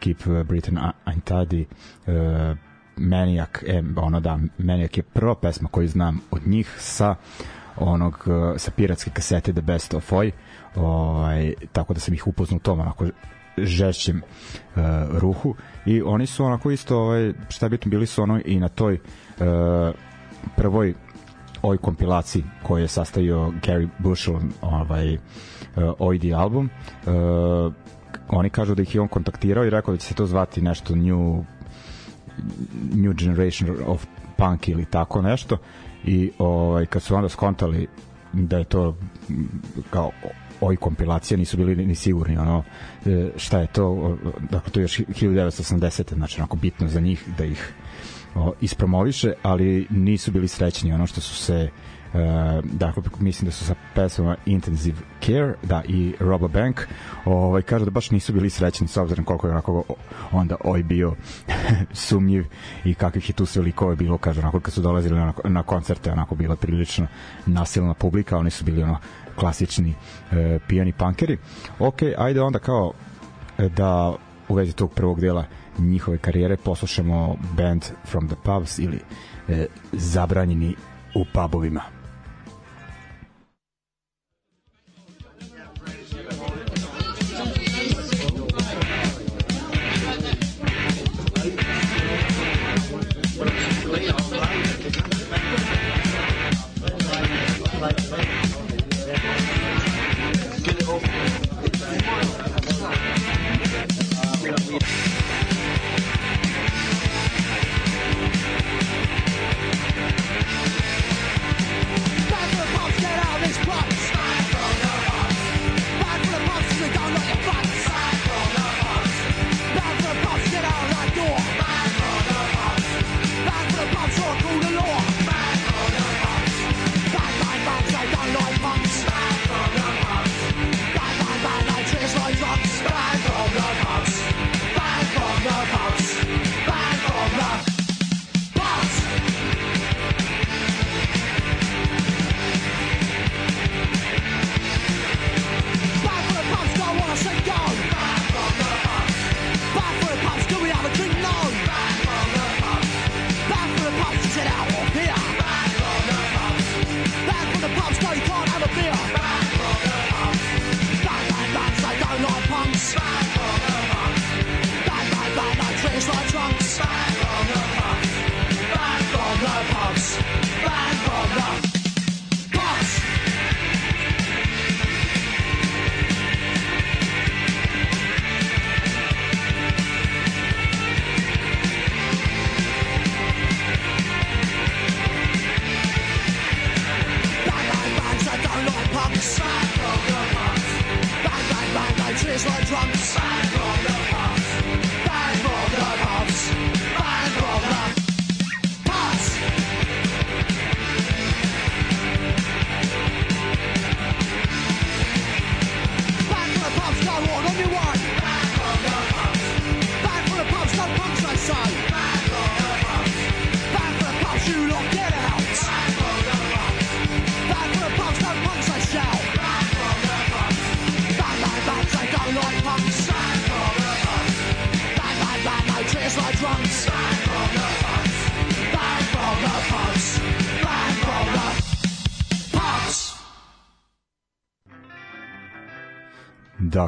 Keep 0.00 0.18
Britain 0.46 0.78
Untidy 1.06 1.64
uh, 2.06 2.58
Maniac, 2.96 3.48
e, 3.66 3.82
ono 3.96 4.20
da, 4.20 4.38
Maniac 4.58 4.96
je 4.96 5.02
prva 5.02 5.34
pesma 5.34 5.68
koju 5.68 5.88
znam 5.88 6.20
od 6.30 6.46
njih 6.46 6.76
sa 6.78 7.14
onog, 7.76 8.28
e, 8.54 8.58
sa 8.58 8.70
piratske 8.70 9.10
kasete 9.10 9.52
The 9.52 9.62
Best 9.62 9.94
of 9.94 10.12
Oi, 10.12 10.32
ovaj, 10.74 11.54
tako 11.72 11.94
da 11.94 12.00
sam 12.00 12.14
ih 12.14 12.26
upoznao 12.26 12.60
tom 12.60 12.80
onako 12.80 13.06
žešćem 13.58 14.22
uh, 14.22 14.82
ruhu. 15.18 15.54
I 15.86 16.02
oni 16.02 16.26
su 16.26 16.44
onako 16.44 16.70
isto 16.70 16.98
ovaj, 16.98 17.32
šta 17.48 17.68
bitno 17.68 17.90
bili 17.90 18.06
su 18.06 18.22
ono 18.22 18.40
i 18.44 18.60
na 18.60 18.68
toj 18.68 18.94
uh, 18.94 19.94
prvoj 20.56 20.94
ovoj 21.62 21.78
kompilaciji 21.78 22.44
koju 22.62 22.82
je 22.82 22.88
sastavio 22.88 23.52
Gary 23.62 23.88
Bushel 23.98 24.34
ovaj, 24.60 25.14
uh, 25.14 25.20
OID 25.98 26.32
album. 26.34 26.70
Uh, 27.06 27.72
oni 28.28 28.50
kažu 28.50 28.74
da 28.74 28.82
ih 28.82 28.94
je 28.94 29.00
on 29.00 29.08
kontaktirao 29.08 29.64
i 29.64 29.70
rekao 29.70 29.94
da 29.94 29.98
će 29.98 30.06
se 30.06 30.14
to 30.14 30.26
zvati 30.26 30.62
nešto 30.62 30.94
New 30.94 31.44
New 32.94 33.12
Generation 33.12 33.76
of 33.86 34.06
Punk 34.36 34.68
ili 34.68 34.84
tako 34.84 35.22
nešto 35.22 35.58
i 36.04 36.30
ovaj, 36.38 36.86
kad 36.86 37.02
su 37.02 37.14
onda 37.14 37.28
skontali 37.28 37.86
da 38.32 38.58
je 38.58 38.64
to 38.64 38.96
kao 39.90 40.10
oj 40.60 40.76
kompilacija 40.76 41.38
nisu 41.38 41.56
bili 41.56 41.86
ni 41.86 41.94
sigurni 41.94 42.36
ono 42.36 42.62
e, 43.06 43.30
šta 43.36 43.58
je 43.58 43.66
to 43.66 44.16
dakle 44.50 44.72
to 44.72 44.80
je 44.80 44.84
još 44.84 44.98
1980 44.98 46.14
znači 46.14 46.40
onako 46.40 46.56
bitno 46.56 46.88
za 46.88 47.00
njih 47.00 47.24
da 47.38 47.44
ih 47.44 47.74
o, 48.34 48.52
ispromoviše 48.60 49.32
ali 49.42 49.86
nisu 49.90 50.32
bili 50.32 50.48
srećni 50.48 50.92
ono 50.92 51.06
što 51.06 51.20
su 51.20 51.34
se 51.34 51.70
dakle 52.62 53.02
mislim 53.20 53.46
da 53.46 53.52
su 53.52 53.64
sa 53.64 53.74
pesmama 53.94 54.36
Intensive 54.46 54.96
Care 55.20 55.54
da 55.62 55.82
i 55.88 56.14
Robo 56.20 56.48
Bank 56.48 56.80
ovaj 57.24 57.62
kažu 57.62 57.84
da 57.84 57.90
baš 57.90 58.10
nisu 58.10 58.32
bili 58.32 58.50
srećni 58.50 58.88
s 58.88 58.96
obzirom 58.96 59.24
koliko 59.24 59.46
je 59.46 59.50
onako 59.52 59.84
onda 60.32 60.56
oj 60.64 60.82
bio 60.82 61.14
sumnjiv 61.92 62.44
i 62.84 62.94
kakvih 62.94 63.30
je 63.30 63.32
tu 63.32 63.46
sve 63.46 63.62
likove 63.62 63.96
bilo 63.96 64.18
kaže 64.18 64.40
onako 64.40 64.60
kad 64.60 64.74
su 64.74 64.80
dolazili 64.80 65.18
na, 65.18 65.32
na 65.44 65.62
koncerte 65.62 66.12
onako 66.12 66.34
bila 66.34 66.56
prilično 66.56 67.06
nasilna 67.46 67.94
publika 67.94 68.38
oni 68.38 68.50
su 68.50 68.64
bili 68.64 68.82
ono 68.82 68.98
klasični 69.36 69.94
e, 70.32 70.58
pijani 70.68 70.92
punkeri 70.92 71.38
ok, 71.78 72.02
ajde 72.18 72.40
onda 72.40 72.58
kao 72.58 72.92
e, 73.58 73.68
da 73.68 74.14
u 74.48 74.54
vezi 74.54 74.72
tog 74.72 74.92
prvog 74.92 75.20
dela 75.20 75.44
njihove 75.78 76.18
karijere 76.18 76.56
poslušamo 76.56 77.36
band 77.56 77.84
From 78.04 78.28
the 78.28 78.36
Pubs 78.44 78.78
ili 78.78 79.00
e, 79.48 79.66
Zabranjeni 79.92 80.74
u 81.14 81.24
pubovima. 81.34 81.93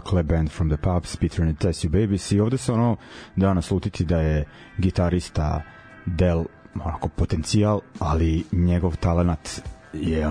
Dakle 0.06 0.22
Band 0.22 0.50
from 0.50 0.68
the 0.68 0.76
Pubs, 0.76 1.16
Peter 1.16 1.42
and 1.42 1.58
Tessie 1.58 1.90
Babies. 1.90 2.32
I 2.32 2.40
ovde 2.40 2.58
se 2.58 2.72
ono 2.72 2.96
da 3.36 3.54
naslutiti 3.54 4.04
da 4.04 4.20
je 4.20 4.44
gitarista 4.78 5.62
Del 6.04 6.44
onako 6.84 7.08
potencijal, 7.08 7.80
ali 7.98 8.44
njegov 8.52 8.96
talent 8.96 9.60
je 9.92 10.26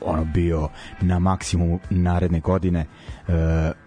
ono 0.00 0.24
bio 0.24 0.68
na 1.00 1.18
maksimumu 1.18 1.80
naredne 1.90 2.40
godine 2.40 2.86
uh, 3.28 3.34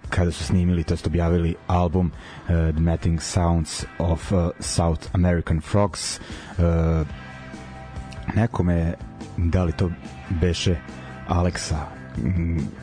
kada 0.10 0.32
su 0.32 0.44
snimili, 0.44 0.84
to 0.84 0.94
jest 0.94 1.08
objavili 1.08 1.56
album 1.68 2.06
uh, 2.08 2.48
The 2.48 2.82
Matting 2.82 3.22
Sounds 3.22 3.86
of 4.00 4.32
uh, 4.32 4.50
South 4.60 5.08
American 5.14 5.62
Frogs. 5.62 6.20
Uh, 6.20 7.08
nekome 8.36 8.94
da 9.38 9.64
li 9.64 9.72
to 9.72 9.92
beše 10.30 10.76
Aleksa 11.28 11.86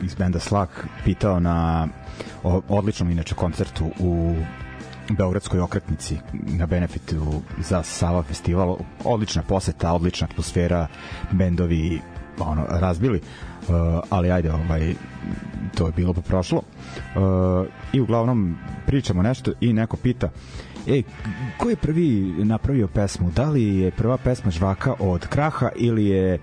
iz 0.01 0.15
benda 0.15 0.39
Slack 0.39 0.71
pitao 1.03 1.39
na 1.39 1.87
odličnom 2.69 3.11
inače 3.11 3.35
koncertu 3.35 3.91
u 3.99 4.35
Beogradskoj 5.09 5.59
okretnici 5.59 6.17
na 6.33 6.65
benefitu 6.65 7.41
za 7.57 7.83
Sava 7.83 8.23
festival. 8.23 8.77
Odlična 9.03 9.43
poseta, 9.43 9.93
odlična 9.93 10.27
atmosfera 10.31 10.87
bendovi 11.31 12.01
ono 12.39 12.65
razbili. 12.69 13.21
Uh, 13.67 13.75
ali 14.09 14.31
ajde 14.31 14.53
ovaj 14.53 14.93
to 15.75 15.85
je 15.85 15.93
bilo 15.95 16.13
pa 16.13 16.21
prošlo 16.21 16.61
uh, 16.61 17.67
i 17.93 18.01
uglavnom 18.01 18.57
pričamo 18.85 19.21
nešto 19.21 19.51
i 19.61 19.73
neko 19.73 19.97
pita 19.97 20.29
Ej, 20.87 21.03
ko 21.57 21.69
je 21.69 21.75
prvi 21.75 22.33
napravio 22.37 22.87
pesmu? 22.87 23.31
Da 23.31 23.49
li 23.49 23.77
je 23.77 23.91
prva 23.91 24.17
pesma 24.17 24.51
Žvaka 24.51 24.93
od 24.99 25.27
Kraha 25.27 25.69
ili 25.75 26.05
je 26.05 26.39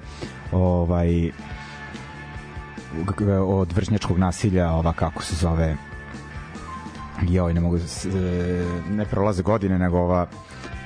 ovaj 0.53 1.31
od 3.47 3.73
vršnjačkog 3.73 4.19
nasilja, 4.19 4.73
ova 4.73 4.93
kako 4.93 5.23
se 5.23 5.35
zove 5.35 5.77
joj, 7.29 7.55
ne 7.55 7.61
mogu 7.61 7.77
e, 7.77 7.81
ne 8.91 9.05
prolaze 9.05 9.43
godine, 9.43 9.79
nego 9.79 9.99
ova 9.99 10.27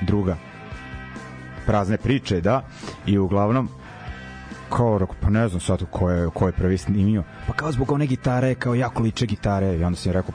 druga 0.01 0.37
prazne 1.65 1.97
priče, 1.97 2.41
da, 2.41 2.61
i 3.05 3.17
uglavnom 3.17 3.69
kao 4.69 4.97
rekao, 4.97 5.15
pa 5.21 5.29
ne 5.29 5.47
znam 5.47 5.61
sad 5.61 5.83
ko 5.91 6.09
je, 6.09 6.29
ko 6.33 6.47
je 6.47 6.51
prvi 6.51 6.77
snimio, 6.77 7.23
pa 7.47 7.53
kao 7.53 7.71
zbog 7.71 7.91
one 7.91 8.07
gitare, 8.07 8.55
kao 8.55 8.75
jako 8.75 9.03
liče 9.03 9.25
gitare, 9.25 9.77
i 9.77 9.83
onda 9.83 9.97
sam 9.97 10.11
rekao, 10.11 10.31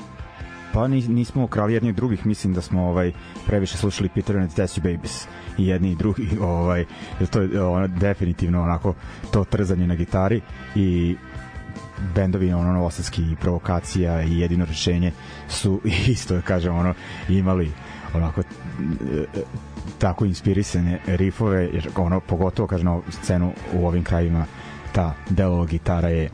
pa 0.72 0.88
nismo 0.88 1.46
krali 1.46 1.76
od 1.76 1.94
drugih, 1.94 2.26
mislim 2.26 2.54
da 2.54 2.60
smo 2.60 2.88
ovaj 2.88 3.12
previše 3.46 3.76
slušali 3.76 4.08
Peter 4.14 4.36
and 4.36 4.50
the 4.50 4.56
Tessie 4.56 4.82
Babies 4.82 5.26
i 5.58 5.66
jedni 5.66 5.92
i 5.92 5.96
drugi, 5.96 6.28
ovaj, 6.40 6.84
to 7.30 7.40
je 7.40 7.62
ono, 7.62 7.88
definitivno 7.88 8.62
onako 8.62 8.94
to 9.30 9.44
trzanje 9.44 9.86
na 9.86 9.94
gitari 9.94 10.40
i 10.74 11.16
bendovi 12.14 12.52
ono 12.52 12.72
novosadski 12.72 13.36
provokacija 13.40 14.22
i 14.22 14.38
jedino 14.38 14.64
rešenje 14.64 15.12
su 15.48 15.80
isto 16.14 16.34
da 16.34 16.40
kažem 16.40 16.76
ono 16.76 16.94
imali 17.28 17.72
onako 18.14 18.40
e, 18.40 18.44
tako 19.98 20.24
inspirisane 20.24 21.00
rifove 21.06 21.68
jer 21.72 21.88
ono 21.96 22.20
pogotovo 22.20 22.68
kažem 22.68 22.86
na 22.86 23.00
scenu 23.10 23.52
u 23.74 23.86
ovim 23.86 24.04
krajima 24.04 24.46
ta 24.92 25.14
delo 25.30 25.64
gitara 25.64 26.08
je 26.08 26.30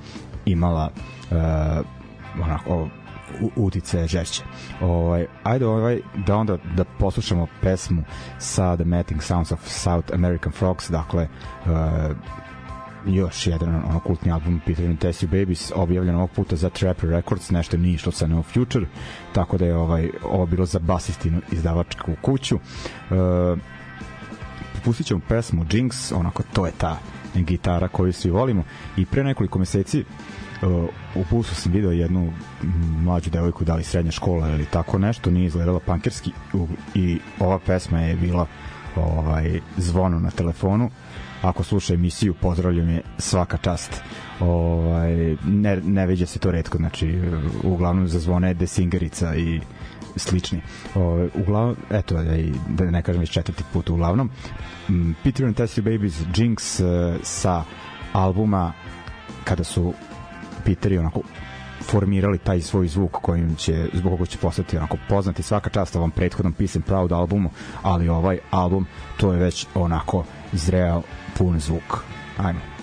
imala 0.47 0.91
uh, 1.31 1.37
onako 2.43 2.89
utice 3.57 4.07
žešće. 4.07 4.43
Ovaj, 4.81 5.27
ajde 5.43 5.67
ovaj, 5.67 6.01
da 6.27 6.37
onda 6.37 6.57
da 6.77 6.85
poslušamo 6.85 7.47
pesmu 7.63 8.03
sa 8.39 8.77
The 8.77 8.85
Matting 8.85 9.23
Sounds 9.23 9.53
of 9.53 9.61
South 9.69 10.15
American 10.15 10.53
Frogs, 10.53 10.91
dakle 10.91 11.29
uh, 11.67 11.71
još 13.07 13.47
jedan 13.47 13.75
ono 13.75 14.01
kultni 14.01 14.33
album 14.33 14.61
Peter 14.67 14.87
and 14.87 14.99
Tessie 14.99 15.29
Babies 15.29 15.73
objavljen 15.75 16.15
ovog 16.15 16.31
puta 16.31 16.57
za 16.57 16.71
Trapper 16.71 17.11
Records 17.11 17.51
nešto 17.51 17.77
nije 17.77 17.95
išlo 17.95 18.13
sa 18.13 18.27
No 18.27 18.43
Future 18.43 18.87
tako 19.33 19.59
da 19.59 19.67
je 19.67 19.77
ovaj 19.77 20.11
ovo 20.25 20.47
bilo 20.47 20.67
za 20.67 20.79
basistinu 20.79 21.41
izdavačku 21.53 22.13
kuću. 22.23 22.57
Uh, 22.57 23.59
pustit 24.85 25.07
ćemo 25.07 25.21
pesmu 25.29 25.65
Jinx 25.65 26.13
onako 26.17 26.43
to 26.53 26.67
je 26.67 26.73
ta 26.79 26.99
gitara 27.35 27.89
koju 27.89 28.13
svi 28.13 28.31
volimo. 28.31 28.65
I 28.97 29.07
pre 29.07 29.25
nekoliko 29.25 29.59
meseci 29.59 30.05
uh, 30.63 30.69
u 31.15 31.25
busu 31.31 31.55
sam 31.55 31.73
video 31.73 31.91
jednu 31.91 32.33
mlađu 33.05 33.31
devojku 33.31 33.65
da 33.65 33.75
li 33.75 33.85
srednja 33.85 34.11
škola 34.11 34.49
ili 34.49 34.65
tako 34.65 34.99
nešto 34.99 35.31
nije 35.31 35.47
izgledala 35.47 35.81
pankerski 35.81 36.33
i 36.95 37.19
ova 37.41 37.59
pesma 37.59 38.01
je 38.01 38.17
bila 38.17 38.47
ovaj 38.97 39.61
zvono 39.77 40.19
na 40.19 40.31
telefonu 40.31 40.91
ako 41.43 41.63
sluša 41.63 41.95
emisiju 41.95 42.35
pozdravljam 42.35 42.89
je 42.89 43.03
svaka 43.19 43.57
čast 43.57 44.03
ovaj 44.41 45.37
ne, 45.45 45.77
ne 45.85 46.07
viđa 46.07 46.27
se 46.27 46.39
to 46.39 46.51
redko 46.51 46.79
znači 46.79 47.21
uglavnom 47.65 48.09
zazvone 48.09 48.55
desingerica 48.55 49.37
i 49.37 49.61
slični. 50.17 50.61
O, 50.95 51.29
uglavnom, 51.35 51.77
eto, 51.91 52.15
da 52.69 52.85
ne 52.91 53.03
kažem 53.03 53.21
već 53.21 53.31
četvrti 53.31 53.65
put 53.73 53.91
uglavnom. 53.91 54.31
Peter 55.25 55.47
and 55.47 55.57
Tessie 55.57 55.83
Babies 55.83 56.21
Jinx 56.37 56.81
uh, 56.81 56.89
sa 57.23 57.65
albuma 58.13 58.73
kada 59.45 59.65
su 59.65 59.95
Peter 60.65 60.93
i 60.93 60.99
onako 60.99 61.21
formirali 61.83 62.39
taj 62.39 62.61
svoj 62.61 62.89
zvuk 62.89 63.11
kojim 63.13 63.57
će 63.57 63.89
zbog 63.93 64.13
koga 64.13 64.27
će 64.27 64.39
postati 64.39 64.77
onako 64.77 64.97
poznati 65.09 65.43
svaka 65.43 65.71
čast 65.71 65.97
ovom 65.97 66.11
prethodnom 66.11 66.53
Peace 66.53 66.79
and 66.79 66.85
Proud 66.85 67.13
albumu, 67.13 67.51
ali 67.83 68.09
ovaj 68.09 68.39
album 68.51 68.87
to 69.17 69.33
je 69.33 69.39
već 69.39 69.67
onako 69.75 70.25
zreo 70.53 71.03
pun 71.35 71.61
zvuk. 71.61 72.05
Ajmo. 72.39 72.78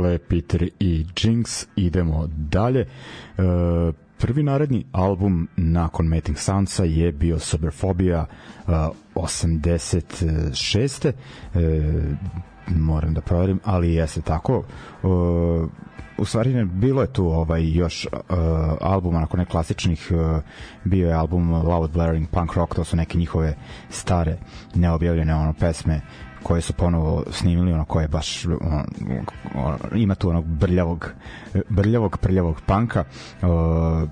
Dakle 0.00 0.18
Peter 0.18 0.68
i 0.80 1.06
Jinx 1.22 1.66
idemo 1.76 2.28
dalje 2.36 2.80
e, 2.80 2.86
prvi 4.18 4.42
naredni 4.42 4.84
album 4.92 5.48
nakon 5.56 6.06
Mating 6.06 6.38
Soundsa 6.38 6.84
je 6.84 7.12
bio 7.12 7.38
Soberphobia 7.38 8.26
uh, 8.66 8.74
86. 9.14 11.06
E, 11.08 11.12
moram 12.68 13.14
da 13.14 13.20
proverim, 13.20 13.60
ali 13.64 13.94
jeste 13.94 14.20
tako. 14.20 14.64
Uh, 15.02 15.68
u 16.18 16.24
stvari 16.24 16.54
ne, 16.54 16.64
bilo 16.64 17.02
je 17.02 17.12
tu 17.12 17.26
ovaj 17.26 17.72
još 17.72 18.06
uh, 18.12 18.20
albuma 18.80 19.20
nakon 19.20 19.40
ne 19.40 19.46
klasičnih 19.46 20.08
uh, 20.10 20.42
bio 20.84 21.08
je 21.08 21.14
album 21.14 21.52
Loud 21.52 21.90
Blaring 21.90 22.28
Punk 22.28 22.54
Rock 22.54 22.74
to 22.74 22.84
su 22.84 22.96
neke 22.96 23.18
njihove 23.18 23.56
stare 23.90 24.38
neobjavljene 24.74 25.34
ono 25.34 25.52
pesme 25.52 26.00
koje 26.42 26.60
su 26.60 26.72
ponovo 26.72 27.24
snimili 27.30 27.72
ono 27.72 27.84
koje 27.84 28.08
baš 28.08 28.46
ono, 28.46 29.78
ima 29.94 30.14
tu 30.14 30.28
onog 30.28 30.44
brljavog 30.44 31.12
brljavog 31.68 32.16
prljavog 32.18 32.60
panka 32.66 33.04
uh, 33.42 34.08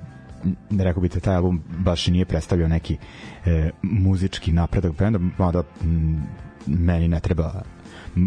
rekao 0.78 1.00
bih 1.00 1.10
da 1.12 1.20
taj 1.20 1.34
album 1.34 1.62
baš 1.78 2.08
i 2.08 2.10
nije 2.10 2.24
predstavljao 2.24 2.68
neki 2.68 2.96
e, 3.46 3.70
muzički 3.82 4.52
napredak 4.52 4.92
benda, 4.92 5.18
mada 5.38 5.62
meni 6.66 7.08
ne 7.08 7.20
treba 7.20 7.62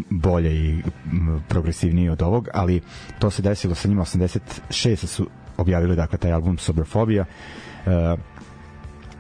bolje 0.10 0.56
i 0.56 0.84
progresivnije 1.48 2.12
od 2.12 2.22
ovog, 2.22 2.48
ali 2.54 2.82
to 3.20 3.30
se 3.30 3.42
desilo 3.42 3.76
sa 3.76 3.88
njima 3.88 4.02
86 4.02 4.96
su 4.96 5.28
objavili 5.58 5.96
dakle 5.96 6.18
taj 6.18 6.32
album 6.32 6.58
Soberphobia. 6.58 7.26
E, 7.86 8.16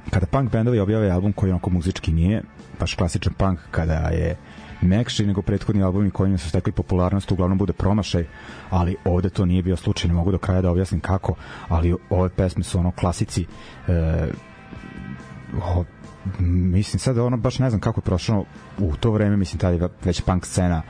kada 0.09 0.25
punk 0.25 0.51
bendovi 0.51 0.79
objave 0.79 1.09
album 1.09 1.33
koji 1.33 1.51
onako 1.51 1.69
muzički 1.69 2.11
nije 2.11 2.43
baš 2.79 2.95
klasičan 2.95 3.33
punk, 3.33 3.59
kada 3.71 3.93
je 3.93 4.37
mekši 4.81 5.25
nego 5.25 5.41
prethodni 5.41 5.83
albumi 5.83 6.11
kojima 6.11 6.37
su 6.37 6.49
stekli 6.49 6.71
popularnost 6.71 7.31
uglavnom 7.31 7.57
bude 7.57 7.73
promašaj, 7.73 8.25
ali 8.69 8.95
ovde 9.05 9.29
to 9.29 9.45
nije 9.45 9.63
bio 9.63 9.75
slučaj, 9.75 10.07
ne 10.07 10.13
mogu 10.13 10.31
do 10.31 10.37
kraja 10.37 10.61
da 10.61 10.71
objasnim 10.71 11.01
kako, 11.01 11.35
ali 11.67 11.95
ove 12.09 12.29
pesme 12.29 12.63
su 12.63 12.79
ono 12.79 12.91
klasici 12.91 13.45
e, 13.87 14.27
o, 15.63 15.83
mislim 16.39 16.99
sad 16.99 17.17
ono 17.17 17.37
baš 17.37 17.59
ne 17.59 17.69
znam 17.69 17.81
kako 17.81 17.99
je 17.99 18.03
prošlo 18.03 18.45
u 18.77 18.95
to 18.95 19.11
vreme 19.11 19.37
mislim 19.37 19.59
tada 19.59 19.85
je 19.85 19.89
već 20.03 20.21
punk 20.21 20.45
scena 20.45 20.81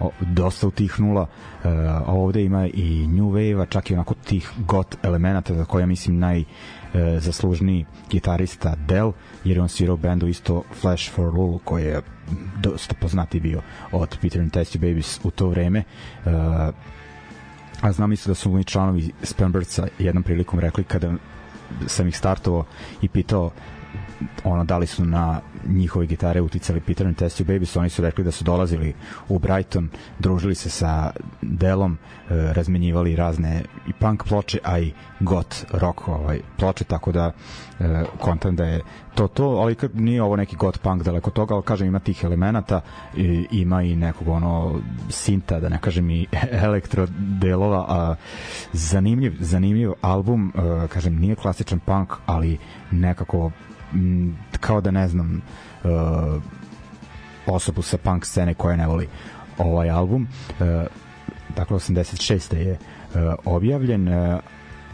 o, 0.00 0.10
dosta 0.20 0.66
utihnula 0.66 1.26
e, 1.64 1.68
ovde 2.06 2.44
ima 2.44 2.66
i 2.66 3.06
new 3.06 3.30
wave 3.30 3.66
čak 3.68 3.90
i 3.90 3.94
onako 3.94 4.14
tih 4.14 4.50
got 4.58 4.96
elemenata 5.02 5.54
za 5.54 5.64
koja 5.64 5.86
mislim 5.86 6.18
naj 6.18 6.40
e, 6.40 6.44
zaslužniji 7.20 7.84
gitarista 8.10 8.74
Del, 8.88 9.12
jer 9.44 9.60
on 9.60 9.68
svirao 9.68 9.96
bendu 9.96 10.26
isto 10.26 10.62
Flash 10.80 11.12
for 11.12 11.34
Lulu 11.34 11.58
koji 11.58 11.84
je 11.84 12.02
dosta 12.60 12.94
poznati 13.00 13.40
bio 13.40 13.62
od 13.92 14.18
Peter 14.22 14.40
and 14.40 14.52
Testy 14.52 14.78
Babies 14.78 15.20
u 15.24 15.30
to 15.30 15.48
vreme. 15.48 15.78
E, 15.78 16.30
a 17.80 17.92
znam 17.92 18.12
isto 18.12 18.30
da 18.30 18.34
su 18.34 18.52
oni 18.52 18.64
članovi 18.64 19.10
Spambertsa 19.22 19.86
jednom 19.98 20.22
prilikom 20.22 20.60
rekli 20.60 20.84
kada 20.84 21.12
sam 21.86 22.08
ih 22.08 22.16
startovao 22.16 22.64
i 23.02 23.08
pitao 23.08 23.50
ono 24.44 24.64
da 24.64 24.78
li 24.78 24.86
su 24.86 25.04
na 25.04 25.40
njihove 25.66 26.06
gitare 26.06 26.40
uticali 26.40 26.80
Peter 26.80 27.06
and 27.06 27.16
Test 27.16 27.42
Babies, 27.42 27.76
oni 27.76 27.88
su 27.88 28.02
rekli 28.02 28.24
da 28.24 28.30
su 28.30 28.44
dolazili 28.44 28.94
u 29.28 29.38
Brighton, 29.38 29.88
družili 30.18 30.54
se 30.54 30.70
sa 30.70 31.10
Delom, 31.42 31.92
e, 31.92 32.52
razmenjivali 32.52 33.16
razne 33.16 33.62
i 33.88 33.92
punk 33.92 34.24
ploče, 34.24 34.58
a 34.64 34.78
i 34.78 34.92
got 35.20 35.64
rock 35.70 36.08
ovaj, 36.08 36.40
ploče, 36.58 36.84
tako 36.84 37.12
da 37.12 37.32
e, 37.80 38.04
kontam 38.20 38.56
da 38.56 38.64
je 38.64 38.80
to 39.14 39.28
to, 39.28 39.44
ali 39.44 39.76
nije 39.94 40.22
ovo 40.22 40.36
neki 40.36 40.56
got 40.56 40.80
punk 40.80 41.02
daleko 41.02 41.30
toga, 41.30 41.54
ali 41.54 41.62
kažem 41.62 41.88
ima 41.88 41.98
tih 41.98 42.24
elemenata, 42.24 42.80
i, 43.16 43.46
ima 43.50 43.82
i 43.82 43.96
nekog 43.96 44.28
ono 44.28 44.80
sinta, 45.10 45.60
da 45.60 45.68
ne 45.68 45.78
kažem 45.78 46.10
i 46.10 46.26
elektro 46.66 47.06
delova, 47.18 47.84
a 47.88 48.14
zanimljiv, 48.72 49.36
zanimljiv 49.40 49.92
album, 50.00 50.52
e, 50.54 50.88
kažem 50.88 51.20
nije 51.20 51.34
klasičan 51.34 51.78
punk, 51.78 52.12
ali 52.26 52.58
nekako 52.90 53.50
m, 53.96 54.36
kao 54.60 54.80
da 54.80 54.90
ne 54.90 55.08
znam 55.08 55.42
uh, 55.84 56.42
osobu 57.46 57.82
sa 57.82 57.98
punk 57.98 58.24
scene 58.24 58.54
koja 58.54 58.76
ne 58.76 58.86
voli 58.86 59.08
ovaj 59.58 59.90
album 59.90 60.28
uh, 60.48 60.66
dakle 61.56 61.76
86. 61.76 62.56
je 62.56 62.72
uh, 62.72 63.34
objavljen 63.44 64.08
uh, 64.08 64.40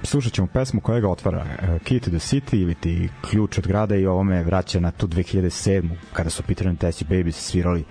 slušat 0.02 0.32
ćemo 0.32 0.46
pesmu 0.46 0.80
koja 0.80 1.00
ga 1.00 1.08
otvara 1.08 1.42
uh, 1.42 1.68
Key 1.68 2.00
to 2.00 2.10
the 2.10 2.18
City 2.18 2.62
ili 2.62 2.74
ti 2.74 3.08
ključ 3.30 3.58
od 3.58 3.66
grada 3.66 3.96
i 3.96 4.06
ovo 4.06 4.22
me 4.22 4.42
vraća 4.42 4.80
na 4.80 4.90
tu 4.90 5.06
2007. 5.06 5.90
kada 6.12 6.30
su 6.30 6.42
Peter 6.42 6.68
and 6.68 6.78
Tessie 6.78 7.06
Babies 7.10 7.36
svirali 7.36 7.84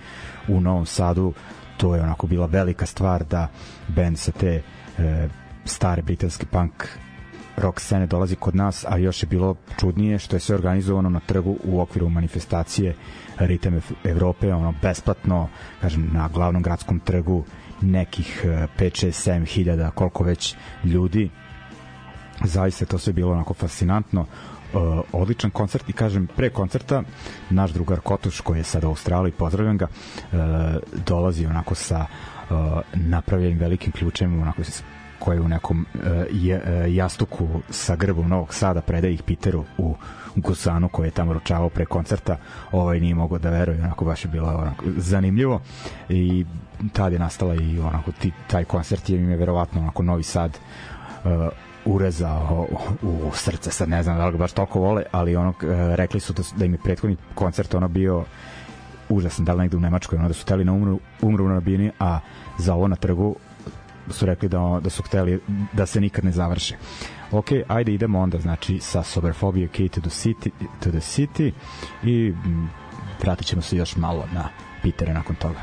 u 0.48 0.60
Novom 0.60 0.86
Sadu 0.86 1.32
to 1.76 1.94
je 1.94 2.02
onako 2.02 2.26
bila 2.26 2.46
velika 2.46 2.86
stvar 2.86 3.24
da 3.24 3.48
band 3.88 4.18
sa 4.18 4.32
te 4.32 4.62
uh, 4.98 5.04
stare 5.64 6.02
britanske 6.02 6.46
punk 6.46 6.88
rock 7.62 7.80
scene 7.80 8.06
dolazi 8.06 8.36
kod 8.36 8.54
nas, 8.54 8.84
a 8.88 8.96
još 8.96 9.22
je 9.22 9.26
bilo 9.26 9.56
čudnije 9.80 10.18
što 10.18 10.36
je 10.36 10.40
sve 10.40 10.54
organizovano 10.54 11.08
na 11.10 11.20
trgu 11.20 11.56
u 11.64 11.80
okviru 11.80 12.08
manifestacije 12.08 12.94
Ritem 13.38 13.80
Evrope, 14.04 14.54
ono 14.54 14.74
besplatno, 14.82 15.48
kažem, 15.80 16.10
na 16.12 16.28
glavnom 16.28 16.62
gradskom 16.62 17.00
trgu 17.00 17.44
nekih 17.80 18.40
5, 18.44 18.68
6, 18.78 19.30
7 19.30 19.46
hiljada, 19.46 19.90
koliko 19.90 20.24
već 20.24 20.54
ljudi. 20.84 21.30
Zaista 22.44 22.84
to 22.86 22.98
sve 22.98 23.12
bilo 23.12 23.32
onako 23.32 23.54
fascinantno. 23.54 24.26
Uh, 24.74 25.00
odličan 25.12 25.50
koncert 25.50 25.88
i 25.88 25.92
kažem 25.92 26.26
pre 26.36 26.50
koncerta 26.50 27.02
naš 27.50 27.70
drugar 27.70 28.00
Kotuš 28.00 28.40
koji 28.40 28.58
je 28.58 28.64
sada 28.64 28.86
u 28.86 28.90
Australiji, 28.90 29.32
pozdravljam 29.32 29.76
ga 29.78 29.86
uh, 29.86 30.38
dolazi 31.06 31.46
onako 31.46 31.74
sa 31.74 32.06
uh, 32.50 32.56
napravljenim 32.94 33.58
velikim 33.58 33.92
ključem 33.92 34.42
onako 34.42 34.62
koji 35.24 35.40
u 35.40 35.48
nekom 35.48 35.86
je, 36.30 36.56
uh, 36.56 36.94
jastuku 36.94 37.48
sa 37.70 37.96
grbom 37.96 38.28
Novog 38.28 38.54
Sada 38.54 38.80
predaje 38.80 39.14
ih 39.14 39.22
Peteru 39.22 39.64
u 39.78 39.94
Gusanu 40.36 40.88
koji 40.88 41.06
je 41.06 41.10
tamo 41.10 41.32
ručavao 41.32 41.68
pre 41.68 41.84
koncerta. 41.84 42.36
Ovaj 42.72 43.00
nije 43.00 43.14
mogao 43.14 43.38
da 43.38 43.50
veruje 43.50 43.80
onako 43.80 44.04
baš 44.04 44.24
je 44.24 44.30
bilo 44.30 44.48
onako 44.48 44.84
zanimljivo. 44.96 45.60
I 46.08 46.46
tad 46.92 47.12
je 47.12 47.18
nastala 47.18 47.54
i 47.54 47.78
onako 47.78 48.12
ti, 48.12 48.32
taj 48.46 48.64
koncert 48.64 49.10
je 49.10 49.18
im 49.18 49.30
je 49.30 49.36
verovatno 49.36 49.80
onako 49.80 50.02
Novi 50.02 50.22
Sad 50.22 50.58
uh, 51.24 51.30
urezao 51.84 52.66
u 53.02 53.30
srce 53.34 53.70
sad 53.70 53.88
ne 53.88 54.02
znam 54.02 54.16
da 54.16 54.26
li 54.26 54.32
ga 54.32 54.38
baš 54.38 54.52
toliko 54.52 54.80
vole 54.80 55.02
ali 55.12 55.36
ono 55.36 55.54
rekli 55.94 56.20
su 56.20 56.32
da, 56.32 56.42
da 56.56 56.64
im 56.64 56.72
je 56.72 56.78
prethodni 56.84 57.16
koncert 57.34 57.74
ono 57.74 57.88
bio 57.88 58.24
užasan 59.08 59.44
da 59.44 59.52
li 59.52 59.58
negde 59.58 59.76
u 59.76 59.80
Nemačkoj 59.80 60.18
ono 60.18 60.28
da 60.28 60.34
su 60.34 60.46
teli 60.46 60.64
na 60.64 60.72
umru, 60.72 61.00
umru 61.22 61.48
na 61.48 61.60
bini 61.60 61.90
a 62.00 62.18
za 62.58 62.74
ovo 62.74 62.88
na 62.88 62.96
trgu 62.96 63.36
su 64.10 64.26
rekli 64.26 64.48
da, 64.48 64.80
da 64.82 64.90
su 64.90 65.02
hteli 65.02 65.40
da 65.72 65.86
se 65.86 66.00
nikad 66.00 66.24
ne 66.24 66.32
završe. 66.32 66.76
Ok, 67.30 67.46
ajde 67.68 67.92
idemo 67.94 68.20
onda 68.20 68.38
znači 68.38 68.78
sa 68.80 69.02
Soberphobia 69.02 69.68
Key 69.68 69.88
to 69.88 70.00
the 70.00 70.10
City, 70.10 70.50
to 70.80 70.90
the 70.90 71.00
city 71.00 71.52
i 72.02 72.34
m, 72.44 72.70
vratit 73.22 73.46
ćemo 73.46 73.62
se 73.62 73.76
još 73.76 73.96
malo 73.96 74.24
na 74.34 74.48
Pitera 74.82 75.12
nakon 75.12 75.36
toga. 75.36 75.60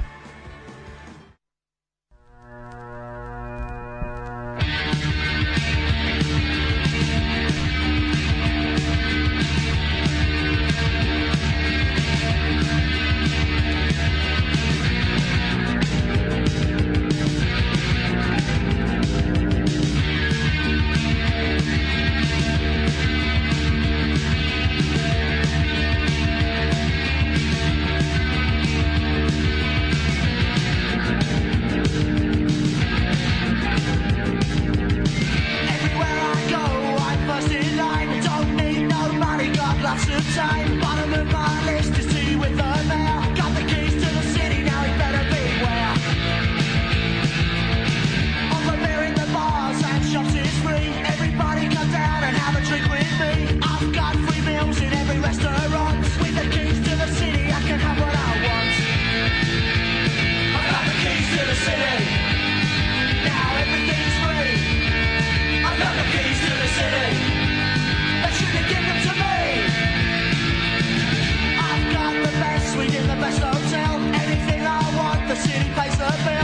Suite 72.74 72.93
in 72.93 73.07
the 73.07 73.15
best 73.15 73.39
hotel. 73.39 73.95
Anything 74.13 74.61
I 74.67 74.80
want, 74.95 75.28
the 75.28 75.36
city 75.36 75.70
pays 75.74 75.97
the 75.97 76.11
bill. 76.24 76.39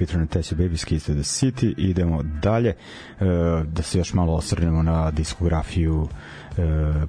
Peter 0.00 0.16
and 0.16 0.30
Tessie 0.30 0.56
Baby 0.56 0.76
Keys 0.76 1.06
to 1.06 1.12
the 1.12 1.22
City 1.22 1.74
idemo 1.76 2.22
dalje 2.22 2.74
uh, 2.74 3.26
da 3.66 3.82
se 3.82 3.98
još 3.98 4.14
malo 4.14 4.34
osvrnemo 4.34 4.82
na 4.82 5.10
diskografiju 5.10 6.00
uh, 6.00 6.08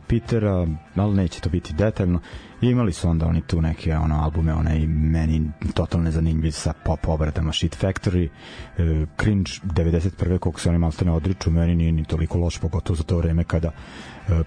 Petera 0.07 0.67
ali 0.95 1.15
neće 1.15 1.41
to 1.41 1.49
biti 1.49 1.73
detaljno 1.73 2.19
imali 2.61 2.93
su 2.93 3.09
onda 3.09 3.25
oni 3.25 3.41
tu 3.41 3.61
neke 3.61 3.95
ono 3.95 4.23
albume 4.23 4.53
onaj 4.53 4.87
meni 4.87 5.51
totalno 5.73 6.03
nezanimljiv 6.03 6.51
sa 6.51 6.73
pop 6.73 7.07
obradama 7.07 7.53
Shit 7.53 7.77
Factory 7.81 8.27
uh, 8.27 9.07
Cringe 9.19 9.51
91. 9.63 10.37
koliko 10.37 10.59
se 10.59 10.69
oni 10.69 10.77
malo 10.77 10.93
ne 11.05 11.11
odriču 11.11 11.51
meni 11.51 11.75
nije 11.75 11.91
ni 11.91 12.05
toliko 12.05 12.37
loš 12.37 12.57
pogotovo 12.57 12.97
za 12.97 13.03
to 13.03 13.17
vreme 13.17 13.43
kada 13.43 13.71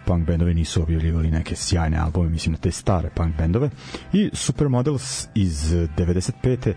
punk 0.05 0.27
bendovi 0.27 0.55
nisu 0.55 0.83
objavljivali 0.83 1.31
neke 1.31 1.57
sjajne 1.57 1.99
albume 1.99 2.31
mislim 2.31 2.53
na 2.53 2.59
te 2.59 2.71
stare 2.71 3.11
punk 3.15 3.37
bendove 3.37 3.71
i 4.13 4.31
Supermodels 4.33 5.29
iz 5.35 5.73
95 5.73 6.73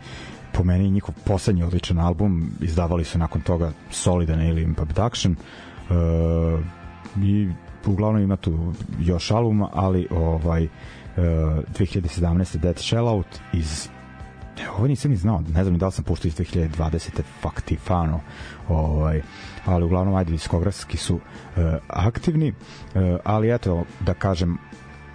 po 0.57 0.63
meni 0.63 0.89
njihov 0.89 1.15
poslednji 1.25 1.63
odličan 1.63 1.99
album 1.99 2.49
izdavali 2.61 3.03
su 3.03 3.17
nakon 3.17 3.41
toga 3.41 3.71
Solidan 3.91 4.39
Alien 4.39 4.75
Abduction 4.79 5.35
uh, 5.35 6.59
i 7.23 7.49
uglavnom 7.85 8.21
ima 8.21 8.35
tu 8.35 8.73
još 8.99 9.31
albuma 9.31 9.69
ali 9.73 10.07
ovaj 10.11 10.63
uh, 10.63 10.69
2017. 11.17 12.57
Dead 12.57 12.77
Shellout 12.77 13.27
iz 13.53 13.89
ovo 14.77 14.87
nisam 14.87 15.11
ni 15.11 15.17
znao, 15.17 15.41
ne 15.41 15.63
znam 15.63 15.73
ni 15.73 15.79
da 15.79 15.85
li 15.85 15.91
sam 15.91 16.03
puštao 16.03 16.27
iz 16.27 16.35
2020. 16.35 17.21
Faktifano 17.41 18.19
ovaj, 18.69 19.21
ali 19.65 19.85
uglavnom 19.85 20.15
ajde 20.15 20.31
diskografski 20.31 20.97
su 20.97 21.15
uh, 21.15 21.21
aktivni 21.87 22.49
uh, 22.49 23.01
ali 23.23 23.53
eto 23.53 23.85
da 23.99 24.13
kažem 24.13 24.57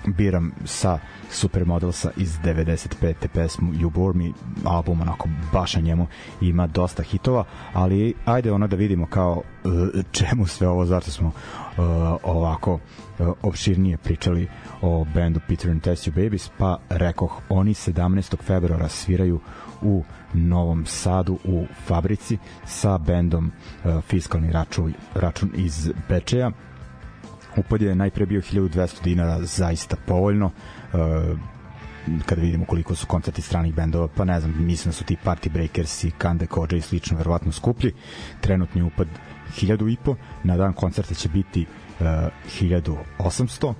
biram 0.07 0.53
sa 0.65 0.99
Supermodelsa 1.31 2.11
iz 2.17 2.39
95. 2.45 3.15
pesmu 3.33 3.73
You 3.73 3.91
Bore 3.91 4.19
Me 4.19 4.31
album 4.65 5.01
onako 5.01 5.29
baš 5.53 5.75
na 5.75 5.81
njemu 5.81 6.07
ima 6.41 6.67
dosta 6.67 7.03
hitova 7.03 7.45
ali 7.73 8.15
ajde 8.25 8.53
ono 8.53 8.67
da 8.67 8.77
vidimo 8.77 9.07
kao 9.07 9.43
uh, 9.65 9.73
čemu 10.13 10.47
sve 10.47 10.69
ovo 10.69 10.85
zato 10.87 11.11
smo 11.11 11.29
uh, 11.29 11.35
ovako 12.23 12.75
uh, 12.75 13.29
opširnije 13.43 13.99
pričali 13.99 14.49
o 14.83 15.07
bendu 15.15 15.41
Peter 15.49 15.71
and 15.71 15.83
Tessie 15.83 16.13
Babies 16.13 16.51
pa 16.59 16.79
rekoh 16.89 17.41
oni 17.49 17.75
17. 17.75 18.37
februara 18.43 18.89
sviraju 18.89 19.41
u 19.83 20.05
Novom 20.35 20.87
Sadu 20.87 21.39
u 21.45 21.67
fabrici 21.87 22.39
sa 22.65 22.99
bendom 22.99 23.53
uh, 23.85 24.01
Fiskalni 24.01 24.53
račun, 24.53 24.95
račun 25.15 25.51
iz 25.55 25.91
Bečeja 26.09 26.51
upad 27.57 27.83
je 27.83 27.95
najpre 27.95 28.27
bio 28.27 28.41
1200 28.41 29.03
dinara 29.05 29.39
zaista 29.43 29.97
povoljno 30.07 30.47
uh, 30.47 31.39
kada 32.27 32.43
vidimo 32.43 32.65
koliko 32.65 32.95
su 32.95 33.07
koncerti 33.07 33.43
stranih 33.43 33.75
bendova, 33.75 34.09
pa 34.09 34.25
ne 34.25 34.41
znam, 34.41 34.55
mislim 34.59 34.91
da 34.91 34.93
su 34.93 35.05
ti 35.05 35.17
Party 35.25 35.51
Breakers 35.53 36.05
i 36.05 36.11
Kande 36.11 36.47
Kođa 36.47 36.77
i 36.77 36.81
slično 36.81 37.19
verovatno 37.19 37.53
skuplji. 37.53 37.93
Trenutni 38.41 38.83
upad 38.83 39.07
1000 39.57 39.93
i 39.93 39.97
po, 40.05 40.17
na 40.45 40.57
dan 40.57 40.73
koncerta 40.73 41.15
će 41.15 41.29
biti 41.29 41.67
uh, 42.01 42.07
1800 42.61 43.75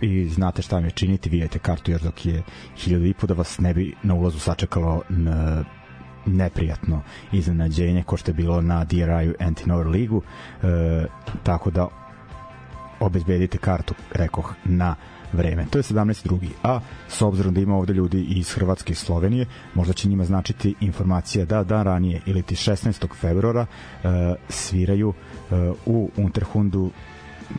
i 0.00 0.28
znate 0.28 0.62
šta 0.62 0.80
mi 0.80 0.86
je 0.86 0.90
činiti, 0.90 1.30
vidite 1.30 1.58
kartu 1.58 1.90
jer 1.90 2.00
dok 2.00 2.26
je 2.26 2.42
1000 2.76 3.10
i 3.10 3.14
po 3.14 3.26
da 3.26 3.34
vas 3.34 3.58
ne 3.58 3.74
bi 3.74 3.94
na 4.02 4.14
ulazu 4.14 4.38
sačekalo 4.38 5.02
na 5.08 5.64
neprijatno 6.26 7.02
iznenađenje 7.32 8.02
ko 8.02 8.16
što 8.16 8.30
je 8.30 8.34
bilo 8.34 8.60
na 8.60 8.84
DRI-u 8.84 9.34
Antinor 9.40 9.86
ligu 9.86 10.22
e, 10.62 11.06
tako 11.42 11.70
da 11.70 11.88
obezbedite 13.00 13.58
kartu, 13.58 13.94
rekoh, 14.12 14.54
na 14.64 14.94
vreme. 15.32 15.66
To 15.70 15.78
je 15.78 15.82
17. 15.82 16.24
drugi. 16.24 16.50
A 16.62 16.80
s 17.08 17.22
obzirom 17.22 17.54
da 17.54 17.60
ima 17.60 17.76
ovde 17.76 17.92
ljudi 17.92 18.22
iz 18.22 18.52
Hrvatske 18.54 18.92
i 18.92 18.96
Slovenije, 18.96 19.46
možda 19.74 19.92
će 19.92 20.08
njima 20.08 20.24
značiti 20.24 20.74
informacija 20.80 21.44
da 21.44 21.64
dan 21.64 21.84
ranije 21.84 22.20
ili 22.26 22.42
ti 22.42 22.54
16. 22.54 23.14
februara 23.20 23.60
uh, 23.66 24.10
sviraju 24.48 25.08
uh, 25.08 25.14
u 25.86 26.10
Unterhundu 26.16 26.90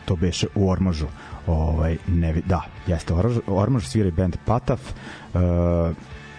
to 0.04 0.16
beše 0.16 0.46
u 0.54 0.70
Ormažu 0.70 1.06
ovaj 1.46 1.96
ne 2.06 2.34
da 2.46 2.62
jeste 2.86 3.14
Ormaž, 3.14 3.38
Ormaž 3.46 3.84
svira 3.84 4.10
band 4.10 4.36
Pataf 4.44 4.80
uh, 4.80 5.40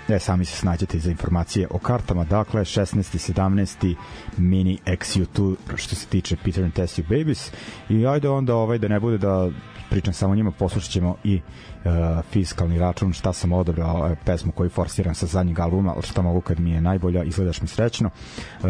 E, 0.10 0.20
sami 0.20 0.45
se 0.45 0.56
snađete 0.58 0.99
za 0.99 1.12
informacije 1.12 1.68
o 1.70 1.78
kartama. 1.78 2.24
Dakle, 2.24 2.62
16. 2.62 3.34
17. 3.34 3.95
mini 4.38 4.78
XU2 4.86 5.56
što 5.76 5.95
se 5.95 6.08
tiče 6.08 6.36
Peter 6.43 6.64
and 6.64 6.74
Tessie 6.74 7.06
Babies. 7.10 7.51
I 7.89 8.08
ajde 8.08 8.30
onda 8.30 8.56
ovaj 8.56 8.78
da 8.78 8.88
ne 8.88 8.99
bude 8.99 9.18
da 9.18 9.49
pričam 9.89 10.14
samo 10.14 10.36
njima, 10.36 10.51
poslušat 10.51 10.91
ćemo 10.91 11.16
i 11.24 11.36
uh, 11.36 11.91
fiskalni 12.32 12.80
račun, 12.80 13.14
šta 13.14 13.34
sam 13.34 13.54
odobrao, 13.54 14.12
uh, 14.12 14.18
pesmu 14.26 14.51
koju 14.51 14.70
forsiram 14.70 15.16
sa 15.16 15.26
zadnjeg 15.26 15.60
albuma, 15.60 15.93
ali 15.93 16.01
šta 16.01 16.22
mogu 16.22 16.41
kad 16.41 16.60
mi 16.60 16.72
je 16.72 16.82
najbolja, 16.82 17.24
izgledaš 17.24 17.62
mi 17.62 17.68
srećno. 17.68 18.10
Uh, 18.10 18.70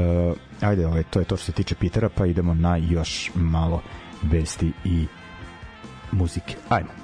ajde, 0.62 0.88
ovaj, 0.88 1.04
to 1.04 1.20
je 1.20 1.26
to 1.26 1.38
što 1.38 1.46
se 1.46 1.52
tiče 1.52 1.76
Petera, 1.76 2.10
pa 2.10 2.26
idemo 2.26 2.54
na 2.54 2.78
još 2.78 3.32
malo 3.36 3.82
vesti 4.22 4.72
i 4.86 5.06
muzike. 6.12 6.56
Ajmo. 6.70 7.03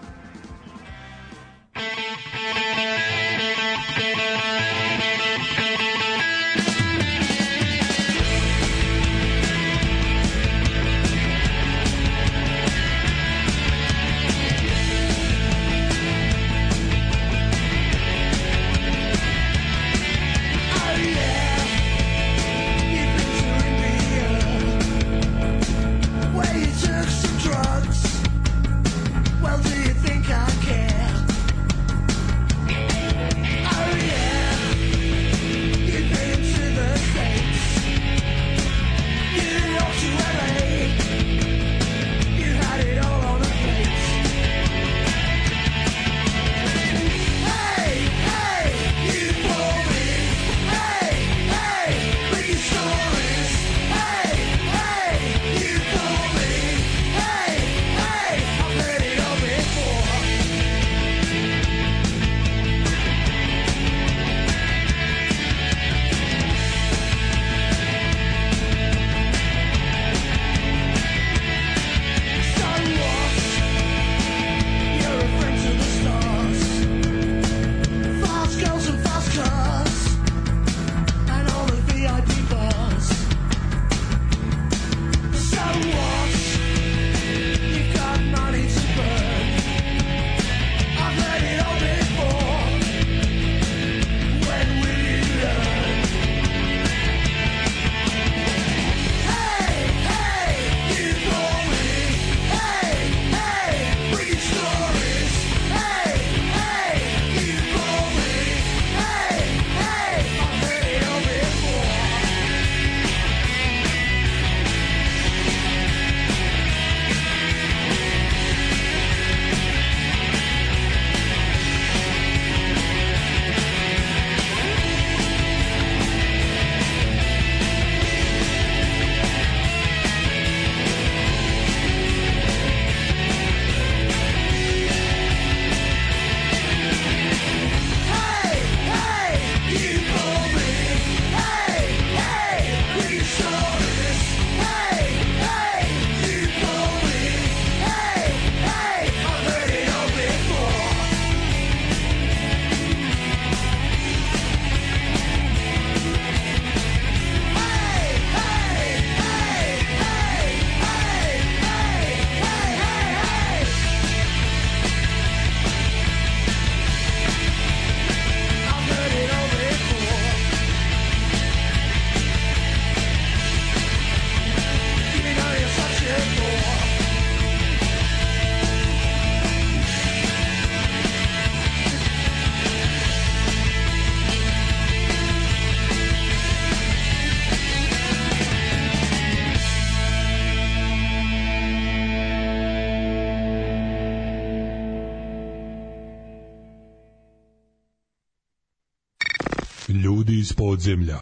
Podzemlja. 200.80 201.20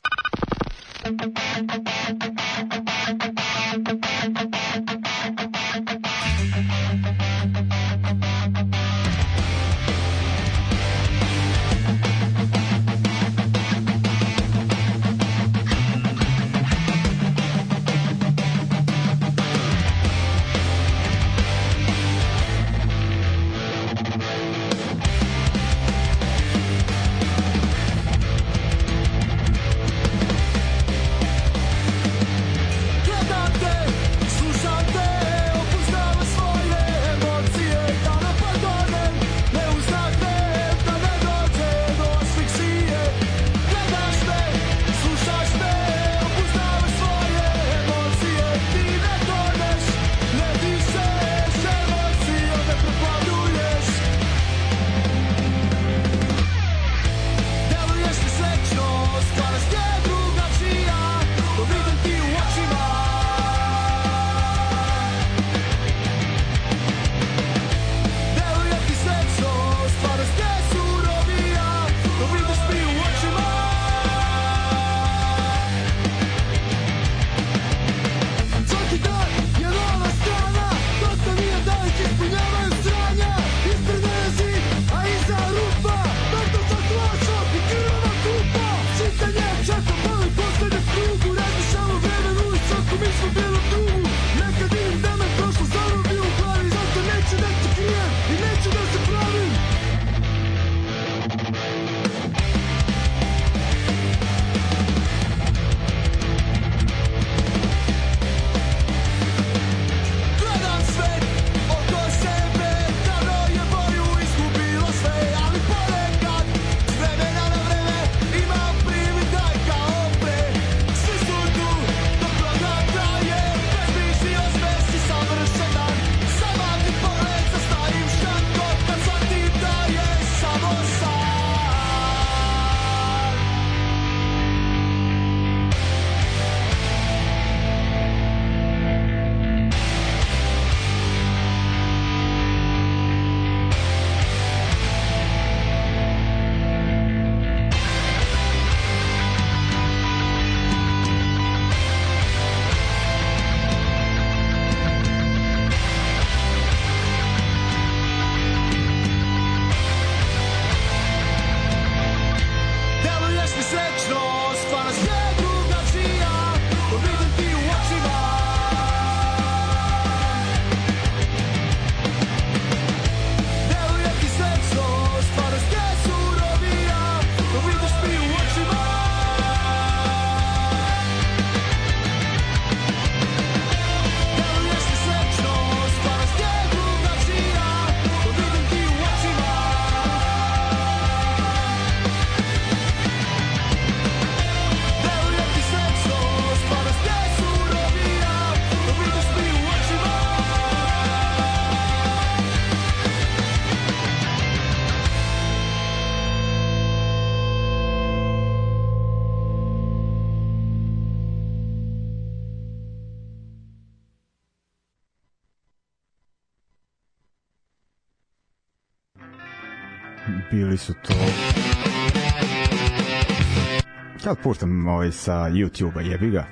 Kad 224.28 224.38
puštam 224.43 224.88
ovaj 224.88 225.11
sa 225.11 225.34
YouTube-a 225.34 226.01
jebi 226.01 226.30
ga 226.30 226.45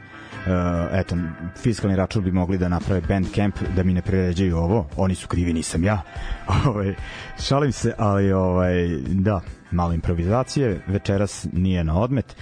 Uh, 0.45 0.51
eto, 0.91 1.15
fiskalni 1.57 1.95
račun 1.95 2.23
bi 2.23 2.31
mogli 2.31 2.57
da 2.57 2.69
naprave 2.69 3.01
Bandcamp 3.01 3.55
da 3.75 3.83
mi 3.83 3.93
ne 3.93 4.01
preređaju 4.01 4.57
ovo, 4.57 4.87
oni 4.97 5.15
su 5.15 5.27
krivi, 5.27 5.53
nisam 5.53 5.83
ja. 5.83 6.01
ovaj, 6.65 6.95
šalim 7.39 7.71
se, 7.71 7.93
ali 7.97 8.31
ovaj, 8.31 8.87
da, 9.07 9.41
malo 9.71 9.93
improvizacije, 9.93 10.81
večeras 10.87 11.47
nije 11.53 11.83
na 11.83 11.99
odmet. 11.99 12.35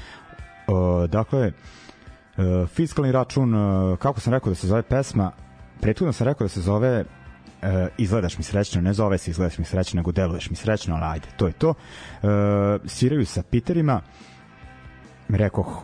Uh, 0.68 1.10
dakle, 1.10 1.52
uh, 1.52 2.70
fiskalni 2.70 3.12
račun, 3.12 3.54
uh, 3.54 3.98
kako 3.98 4.20
sam 4.20 4.34
rekao 4.34 4.50
da 4.50 4.56
se 4.56 4.68
zove 4.68 4.82
pesma, 4.82 5.32
prethodno 5.82 6.14
sam 6.14 6.28
rekao 6.28 6.46
da 6.46 6.50
se 6.50 6.62
zove 6.62 7.00
uh, 7.02 7.68
izgledaš 7.98 8.38
mi 8.38 8.44
srećno, 8.44 8.82
ne 8.82 8.94
zove 8.94 9.18
se 9.18 9.32
izgledaš 9.32 9.58
mi 9.58 9.66
srećno, 9.66 9.98
nego 9.98 10.12
deluješ 10.12 10.50
mi 10.50 10.56
srećno, 10.56 10.96
ali 10.96 11.06
ajde, 11.06 11.28
to 11.38 11.48
je 11.48 11.54
to. 11.54 11.70
Uh, 11.70 12.30
sviraju 12.86 13.26
sa 13.26 13.44
Piterima, 13.44 14.02
rekoh 15.30 15.84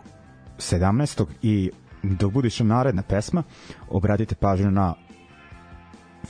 17. 0.58 1.26
i 1.42 1.72
dok 2.04 2.34
bude 2.34 2.50
naredna 2.60 3.02
pesma, 3.02 3.44
obratite 3.90 4.36
pažnju 4.36 4.72
na 4.72 4.94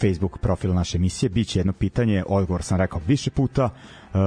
Facebook 0.02 0.38
profil 0.38 0.74
naše 0.74 0.98
emisije, 0.98 1.30
biće 1.30 1.60
jedno 1.60 1.74
pitanje, 1.74 2.24
odgovor 2.28 2.64
sam 2.64 2.78
rekao 2.78 3.02
više 3.08 3.32
puta, 3.32 3.66
uh, 3.66 4.20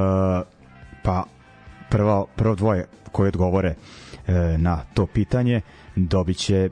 pa 1.03 1.25
prvo, 1.91 2.27
prvo 2.37 2.55
dvoje 2.55 2.87
koji 3.13 3.29
odgovore 3.29 3.75
uh, 3.75 4.35
na 4.61 4.81
to 4.95 5.07
pitanje 5.07 5.61
dobit 5.97 6.37
će 6.37 6.71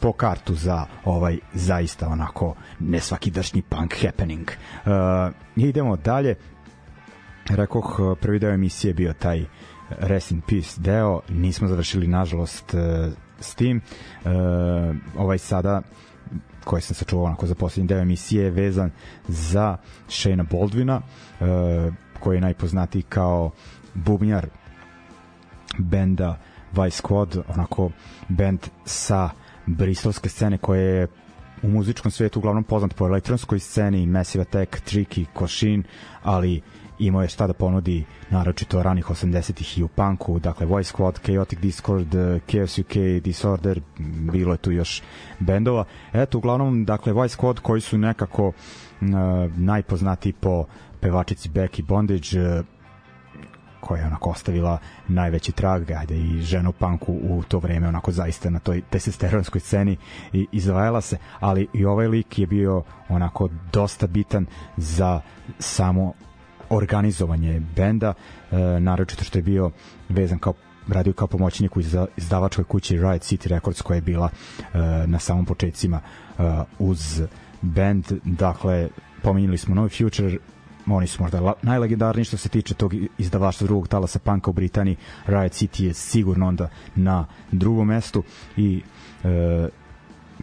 po 0.00 0.12
kartu 0.12 0.54
za 0.54 0.86
ovaj 1.04 1.38
zaista 1.54 2.08
onako 2.08 2.54
ne 2.80 3.00
svaki 3.00 3.30
dršnji 3.30 3.62
punk 3.62 3.94
happening. 4.02 4.48
Uh, 4.48 4.92
idemo 5.56 5.96
dalje. 5.96 6.34
Rekoh, 7.48 8.00
prvi 8.20 8.38
deo 8.38 8.50
emisije 8.50 8.90
je 8.90 8.94
bio 8.94 9.12
taj 9.12 9.44
Rest 9.98 10.30
in 10.30 10.40
Peace 10.40 10.80
deo, 10.80 11.20
nismo 11.28 11.68
završili 11.68 12.06
nažalost 12.06 12.74
uh, 12.74 12.80
s 13.40 13.54
tim. 13.54 13.80
Uh, 14.24 14.30
ovaj 15.16 15.38
sada 15.38 15.82
koji 16.64 16.82
sam 16.82 16.94
sačuvao 16.94 17.26
onako 17.26 17.46
za 17.46 17.54
poslednji 17.54 17.88
deo 17.88 17.98
emisije 17.98 18.44
je 18.44 18.50
vezan 18.50 18.90
za 19.28 19.76
Shayna 20.08 20.44
Baldwina 20.50 21.00
uh, 21.00 21.94
koji 22.20 22.36
je 22.36 22.40
najpoznatiji 22.40 23.02
kao 23.02 23.50
bubnjar 23.94 24.46
benda 25.78 26.38
Vice 26.72 27.02
Squad, 27.02 27.42
onako 27.48 27.90
band 28.28 28.60
sa 28.84 29.30
bristolske 29.66 30.28
scene 30.28 30.58
koje 30.58 30.82
je 30.82 31.08
u 31.62 31.68
muzičkom 31.68 32.10
svetu 32.10 32.38
uglavnom 32.38 32.64
poznat 32.64 32.94
po 32.94 33.06
elektronskoj 33.06 33.58
sceni, 33.58 34.06
Massive 34.06 34.42
Attack, 34.42 34.76
Tricky, 34.88 35.26
Košin, 35.32 35.84
ali 36.22 36.62
imao 37.06 37.22
je 37.22 37.28
šta 37.28 37.46
da 37.46 37.52
ponudi 37.52 38.04
naročito 38.30 38.82
ranih 38.82 39.06
80-ih 39.06 39.78
i 39.78 39.82
u 39.82 39.88
punku, 39.88 40.38
dakle 40.38 40.66
Voice 40.66 40.92
Squad, 40.94 41.20
Chaotic 41.24 41.58
Discord, 41.58 42.14
Chaos 42.50 42.78
UK, 42.78 43.22
Disorder, 43.24 43.80
bilo 44.32 44.54
je 44.54 44.58
tu 44.58 44.72
još 44.72 45.02
bendova. 45.38 45.84
Eto, 46.12 46.38
uglavnom, 46.38 46.84
dakle, 46.84 47.12
Voice 47.12 47.36
Squad 47.38 47.60
koji 47.60 47.80
su 47.80 47.98
nekako 47.98 48.48
uh, 48.48 48.54
najpoznatiji 49.56 50.32
po 50.32 50.64
pevačici 51.00 51.48
Becky 51.48 51.84
Bondage, 51.84 52.40
uh, 52.40 52.64
koja 53.82 54.00
je 54.00 54.06
onako 54.06 54.30
ostavila 54.30 54.78
najveći 55.08 55.52
trag, 55.52 55.90
ajde 55.90 56.16
i 56.16 56.40
ženu 56.40 56.72
panku 56.72 57.12
u 57.12 57.42
to 57.48 57.58
vreme 57.58 57.88
onako 57.88 58.12
zaista 58.12 58.50
na 58.50 58.58
toj 58.58 58.82
testosteronskoj 58.90 59.60
sceni 59.60 59.96
i 60.32 60.46
izdvajala 60.52 61.00
se, 61.00 61.18
ali 61.40 61.68
i 61.72 61.84
ovaj 61.84 62.08
lik 62.08 62.38
je 62.38 62.46
bio 62.46 62.82
onako 63.08 63.48
dosta 63.72 64.06
bitan 64.06 64.46
za 64.76 65.20
samo 65.58 66.12
organizovanje 66.76 67.60
benda, 67.76 68.14
e, 68.50 68.56
naročito 68.80 69.24
što 69.24 69.38
je 69.38 69.42
bio 69.42 69.70
vezan 70.08 70.38
kao 70.38 70.52
radio 70.88 71.12
kao 71.12 71.26
pomoćnik 71.28 71.76
u 71.76 71.80
izdavačkoj 72.16 72.64
kući 72.64 72.96
Riot 72.96 73.22
City 73.22 73.48
Records 73.48 73.82
koja 73.82 73.94
je 73.94 74.00
bila 74.00 74.28
e, 74.28 74.78
na 75.06 75.18
samom 75.18 75.44
početcima 75.44 76.00
e, 76.38 76.42
uz 76.78 77.22
band, 77.62 78.04
dakle 78.24 78.88
pominjali 79.22 79.58
smo 79.58 79.74
Novi 79.74 79.88
Future, 79.88 80.38
oni 80.86 81.06
su 81.06 81.22
možda 81.22 81.52
najlegendarniji 81.62 82.24
što 82.24 82.36
se 82.36 82.48
tiče 82.48 82.74
tog 82.74 82.94
izdavaštva 83.18 83.66
drugog 83.66 83.88
talasa 83.88 84.18
panka 84.18 84.50
u 84.50 84.52
Britaniji. 84.52 84.96
Riot 85.26 85.52
City 85.52 85.82
je 85.84 85.94
sigurno 85.94 86.48
onda 86.48 86.68
na 86.94 87.26
drugom 87.52 87.88
mestu 87.88 88.22
i 88.56 88.82
e, 89.24 89.68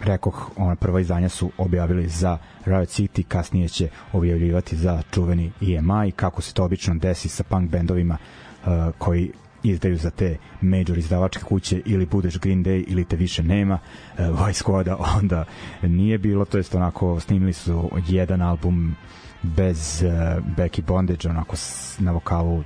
rekoh, 0.04 0.52
ona 0.56 0.76
prva 0.76 1.00
izdanja 1.00 1.30
su 1.30 1.52
objavili 1.58 2.08
za 2.08 2.38
Riot 2.66 2.89
City, 2.89 3.24
kasnije 3.24 3.68
će 3.68 3.89
objavljivati 4.14 4.76
za 4.76 5.02
čuveni 5.12 5.52
EMI, 5.62 6.12
kako 6.12 6.41
se 6.41 6.54
to 6.54 6.64
obično 6.64 6.95
desi 6.95 7.30
sa 7.30 7.43
punk 7.43 7.70
bendovima 7.70 8.18
uh, 8.18 8.72
koji 8.97 9.32
izdaju 9.64 9.97
za 9.97 10.10
te 10.10 10.38
major 10.62 10.97
izdavačke 10.97 11.43
kuće 11.43 11.82
ili 11.86 12.06
budeš 12.06 12.39
Green 12.39 12.64
Day 12.64 12.84
ili 12.88 13.06
te 13.06 13.16
više 13.16 13.43
nema 13.43 13.80
uh, 13.80 14.39
Voice 14.39 14.64
Squada 14.64 14.95
onda 15.20 15.45
nije 15.82 16.18
bilo, 16.18 16.45
to 16.45 16.58
jest 16.58 16.76
onako 16.76 17.20
snimili 17.20 17.54
su 17.54 17.89
jedan 18.08 18.41
album 18.41 18.95
bez 19.41 20.04
uh, 20.06 20.12
Becky 20.58 20.82
Bondage 20.82 21.30
onako 21.30 21.56
na 22.00 22.12
vokalu 22.12 22.64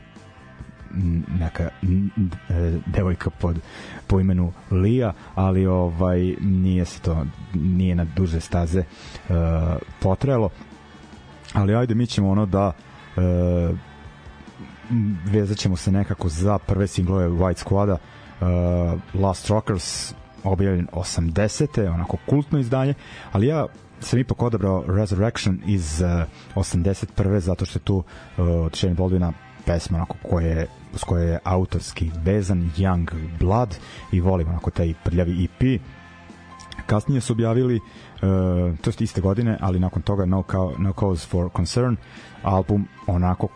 neka 1.39 1.63
e, 1.63 1.69
devojka 2.85 3.29
pod 3.29 3.59
po 4.07 4.19
imenu 4.19 4.51
Lija, 4.71 5.13
ali 5.35 5.65
ovaj 5.65 6.35
nije 6.41 6.85
se 6.85 7.01
to 7.01 7.25
nije 7.53 7.95
na 7.95 8.05
duže 8.15 8.39
staze 8.39 8.79
uh, 8.79 9.35
potrajalo. 9.99 10.49
Ali 11.53 11.75
ajde 11.75 11.95
mi 11.95 12.07
ćemo 12.07 12.29
ono 12.29 12.45
da 12.45 12.67
uh, 12.67 13.77
vezat 15.25 15.57
ćemo 15.57 15.75
se 15.75 15.91
nekako 15.91 16.29
za 16.29 16.57
prve 16.57 16.87
singlove 16.87 17.27
White 17.27 17.65
Squada 17.65 17.97
uh, 18.41 19.21
Last 19.21 19.49
Rockers 19.49 20.13
objavljen 20.43 20.87
80. 20.91 21.93
onako 21.93 22.17
kultno 22.25 22.59
izdanje, 22.59 22.93
ali 23.31 23.47
ja 23.47 23.65
sam 23.99 24.19
ipak 24.19 24.41
odabrao 24.41 24.83
Resurrection 24.87 25.59
iz 25.65 26.01
uh, 26.55 26.63
81. 26.63 27.39
zato 27.39 27.65
što 27.65 27.79
je 27.79 27.83
tu 27.83 27.95
uh, 27.95 28.03
od 28.37 28.75
Shane 28.75 28.93
Baldwina 28.93 29.33
pesma 29.65 29.97
onako 29.97 30.15
koje 30.29 30.67
s 30.95 31.03
koje 31.03 31.27
je 31.27 31.39
autorski 31.43 32.11
vezan 32.23 32.71
Young 32.77 33.07
Blood 33.39 33.75
i 34.11 34.19
volim 34.19 34.47
onako 34.49 34.71
taj 34.71 34.93
prljavi 35.03 35.43
EP 35.43 35.81
kasnije 36.85 37.21
su 37.21 37.33
objavili 37.33 37.75
uh, 37.75 37.81
to 38.81 38.89
je 38.89 38.93
iste 38.99 39.21
godine 39.21 39.57
ali 39.61 39.79
nakon 39.79 40.01
toga 40.01 40.25
No, 40.25 40.43
Ca 40.51 40.57
no 40.77 40.93
Cause 40.99 41.27
for 41.27 41.49
Concern 41.55 41.95
album 42.43 42.87
onako 43.07 43.47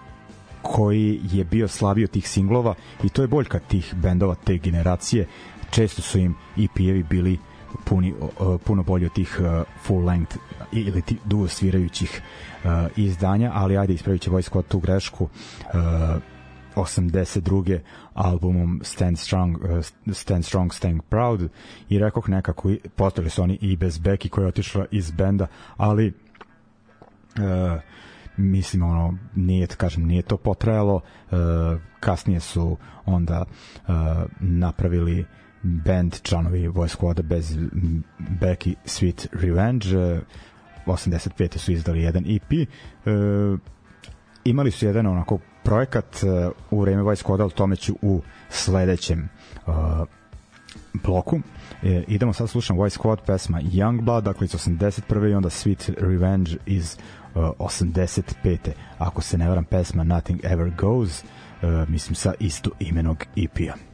koji 0.62 1.20
je 1.32 1.44
bio 1.44 1.68
slavio 1.68 2.08
tih 2.08 2.30
singlova 2.30 2.76
i 3.04 3.10
to 3.10 3.22
je 3.22 3.28
boljka 3.28 3.60
tih 3.60 3.94
bendova 3.96 4.36
te 4.36 4.58
generacije. 4.58 5.28
Često 5.70 6.02
su 6.02 6.20
im 6.20 6.36
EP-evi 6.58 7.04
bili 7.04 7.40
puni, 7.86 8.14
uh, 8.14 8.62
puno 8.66 8.84
bolji 8.84 9.06
od 9.06 9.14
tih 9.14 9.40
uh, 9.40 9.64
full 9.82 10.06
length 10.06 10.38
ili 10.72 11.02
ti 11.02 11.18
duo 11.26 11.48
svirajućih 11.48 12.22
uh, 12.64 12.70
izdanja, 12.96 13.52
ali 13.54 13.78
ajde 13.78 13.94
ispravit 13.94 14.22
će 14.22 14.30
Voice 14.30 14.52
tu 14.68 14.80
grešku 14.80 15.24
uh, 15.24 16.22
82. 16.78 17.80
albumom 18.14 18.80
Stand 18.84 19.20
Strong, 19.20 19.58
uh, 19.58 19.86
Stand 20.14 20.46
Strong, 20.46 20.74
Stand 20.74 21.02
Proud 21.10 21.50
i 21.90 22.00
rekoh 22.00 22.30
nekako 22.30 22.72
postali 22.96 23.30
su 23.30 23.44
oni 23.44 23.58
i 23.62 23.78
bez 23.78 24.00
Becky 24.00 24.30
koja 24.30 24.44
je 24.44 24.48
otišla 24.48 24.86
iz 24.92 25.12
benda, 25.12 25.48
ali 25.78 26.08
uh, 26.08 27.82
mislim 28.38 28.84
ono 28.84 29.18
nije 29.36 29.68
kažem 29.68 30.06
nije 30.06 30.22
to 30.22 30.38
potrajalo 30.38 30.96
uh, 30.96 31.38
kasnije 32.00 32.40
su 32.40 32.78
onda 33.06 33.46
uh, 33.46 33.94
napravili 34.40 35.26
band 35.64 36.22
članovi 36.22 36.68
Voice 36.68 36.98
Squad 36.98 37.22
bez 37.22 37.58
Becky 38.20 38.76
Sweet 38.86 39.28
Revenge 39.32 39.98
uh, 39.98 40.22
85. 40.86 41.58
su 41.58 41.72
izdali 41.72 42.02
jedan 42.02 42.24
EP 42.28 42.52
uh, 42.52 43.60
imali 44.44 44.72
su 44.72 44.86
jedan 44.86 45.08
onako 45.08 45.40
projekat 45.68 46.24
uh, 46.24 46.52
u 46.72 46.82
vreme 46.82 47.10
Vice 47.10 47.24
Code, 47.24 47.44
ali 47.44 47.52
tome 47.52 47.76
ću 47.76 47.96
u 48.02 48.22
sledećem 48.50 49.30
uh, 49.66 49.74
bloku. 51.04 51.40
E, 51.84 52.04
idemo 52.08 52.34
sad 52.34 52.50
slušam 52.50 52.84
Vice 52.84 53.00
Squad 53.00 53.18
pesma 53.26 53.62
Youngblood, 53.62 54.22
dakle 54.22 54.46
iz 54.46 54.52
81. 54.52 55.32
i 55.32 55.34
onda 55.34 55.50
Sweet 55.50 55.94
Revenge 55.98 56.52
iz 56.66 56.98
uh, 57.36 57.42
85. 57.42 58.58
Ako 58.98 59.22
se 59.22 59.38
ne 59.38 59.50
varam 59.50 59.66
pesma 59.66 60.04
Nothing 60.04 60.40
Ever 60.44 60.72
Goes, 60.78 61.24
uh, 61.24 61.90
mislim 61.90 62.16
sa 62.16 62.34
isto 62.40 62.70
imenog 62.80 63.26
EP-a. 63.36 63.87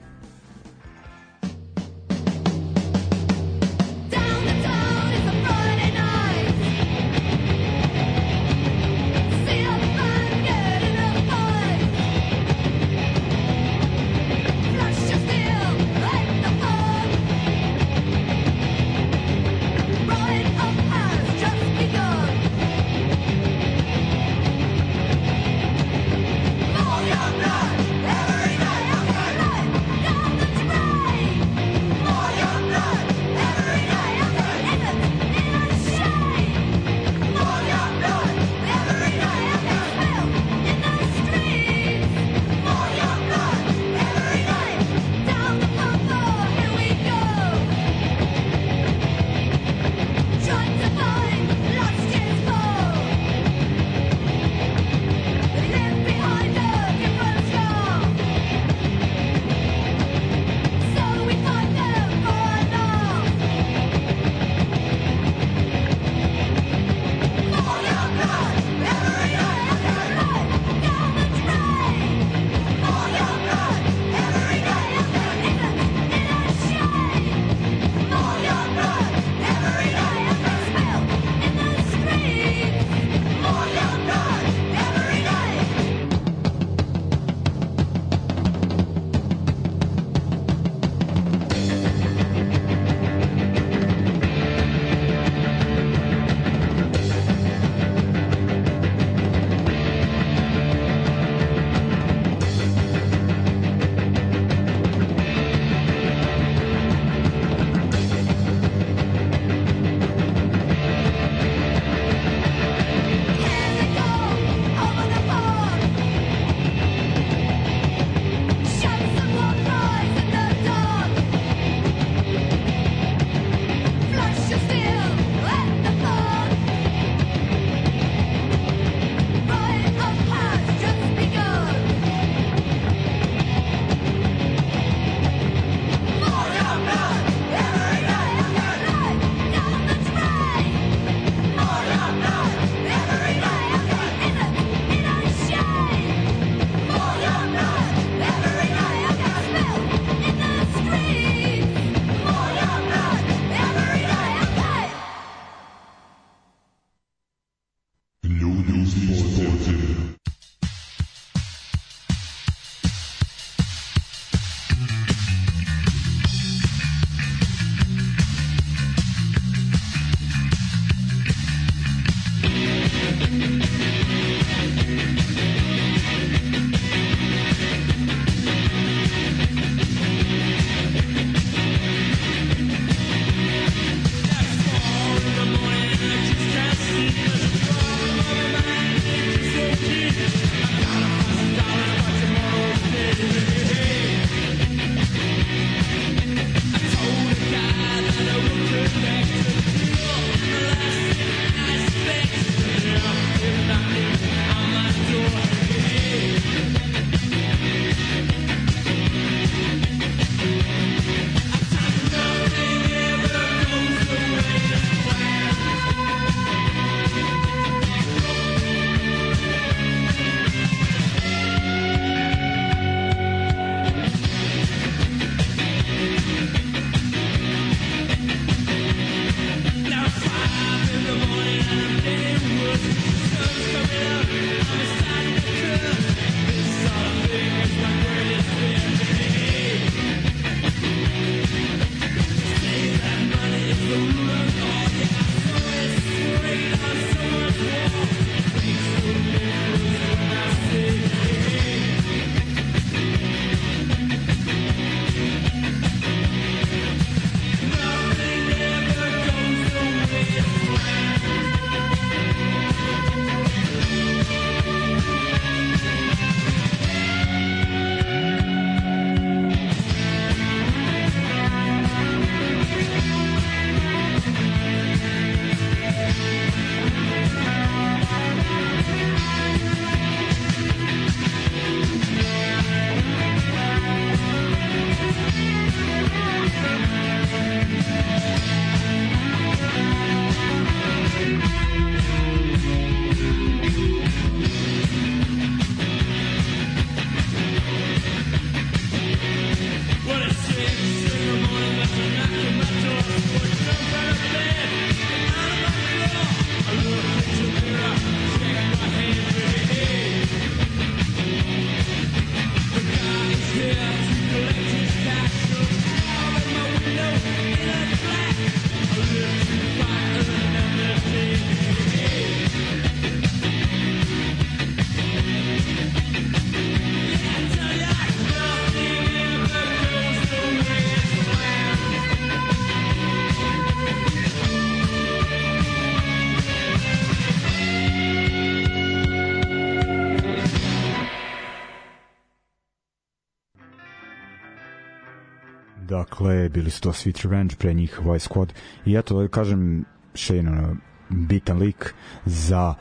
Dakle, 346.24 346.50
bili 346.50 346.72
su 346.72 346.82
to 346.82 346.92
Sweet 346.92 347.24
Revenge, 347.24 347.56
pre 347.56 347.74
njih 347.74 348.00
Voice 348.04 348.30
Squad. 348.30 348.54
I 348.86 348.96
eto, 348.96 349.22
da 349.22 349.28
kažem, 349.28 349.86
Shane, 350.16 350.50
ono, 350.50 350.76
bitan 351.10 351.58
lik 351.58 351.94
za 352.26 352.74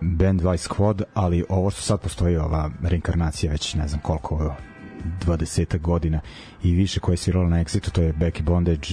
band 0.00 0.40
Vice 0.40 0.68
Squad, 0.68 1.02
ali 1.14 1.44
ovo 1.48 1.70
što 1.70 1.82
sad 1.82 2.00
postoji, 2.00 2.36
ova 2.36 2.70
reinkarnacija 2.82 3.52
već 3.52 3.74
ne 3.74 3.88
znam 3.88 4.00
koliko 4.00 4.54
20 5.26 5.80
godina 5.80 6.20
i 6.62 6.74
više 6.74 7.00
koja 7.00 7.12
je 7.12 7.16
svirala 7.16 7.48
na 7.48 7.64
Exitu, 7.64 7.90
to 7.90 8.02
je 8.02 8.12
Becky 8.12 8.42
Bondage, 8.42 8.88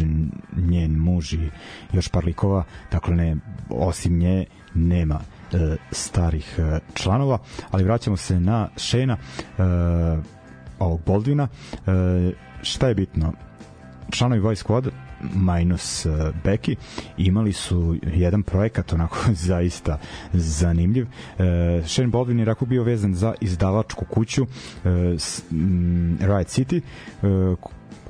njen 0.55 0.97
muž 0.97 1.33
i 1.33 1.49
još 1.93 2.07
par 2.07 2.25
likova, 2.25 2.63
dakle 2.91 3.15
ne, 3.15 3.35
osim 3.69 4.17
nje 4.17 4.45
nema 4.73 5.19
e, 5.53 5.75
starih 5.91 6.59
e, 6.59 6.79
članova, 6.93 7.37
ali 7.71 7.83
vraćamo 7.83 8.17
se 8.17 8.39
na 8.39 8.69
Shane-a 8.75 9.17
e, 9.17 10.21
ovog 10.79 11.01
Boldvina 11.05 11.47
e, 11.47 12.31
šta 12.61 12.87
je 12.87 12.95
bitno 12.95 13.33
članovi 14.11 14.41
Voice 14.41 14.63
Squad 14.63 14.89
minus 15.35 16.05
uh, 16.05 16.13
Becky 16.43 16.75
imali 17.17 17.53
su 17.53 17.95
jedan 18.13 18.43
projekat 18.43 18.93
onako 18.93 19.17
zaista 19.47 19.97
zanimljiv. 20.33 21.03
Uh, 21.05 21.45
Shane 21.87 22.07
Baldwin 22.07 22.39
je 22.39 22.45
rako 22.45 22.65
bio 22.65 22.83
vezan 22.83 23.15
za 23.15 23.33
izdavačku 23.41 24.05
kuću 24.05 24.43
uh, 24.43 24.49
Riot 26.19 26.47
City 26.47 26.81
uh, 27.21 27.57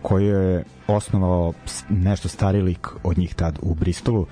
koji 0.02 0.26
je 0.26 0.64
osnovao 0.88 1.54
nešto 1.90 2.28
stari 2.28 2.62
lik 2.62 2.88
od 3.04 3.18
njih 3.18 3.36
tad 3.36 3.60
u 3.62 3.76
Bristolu, 3.76 4.26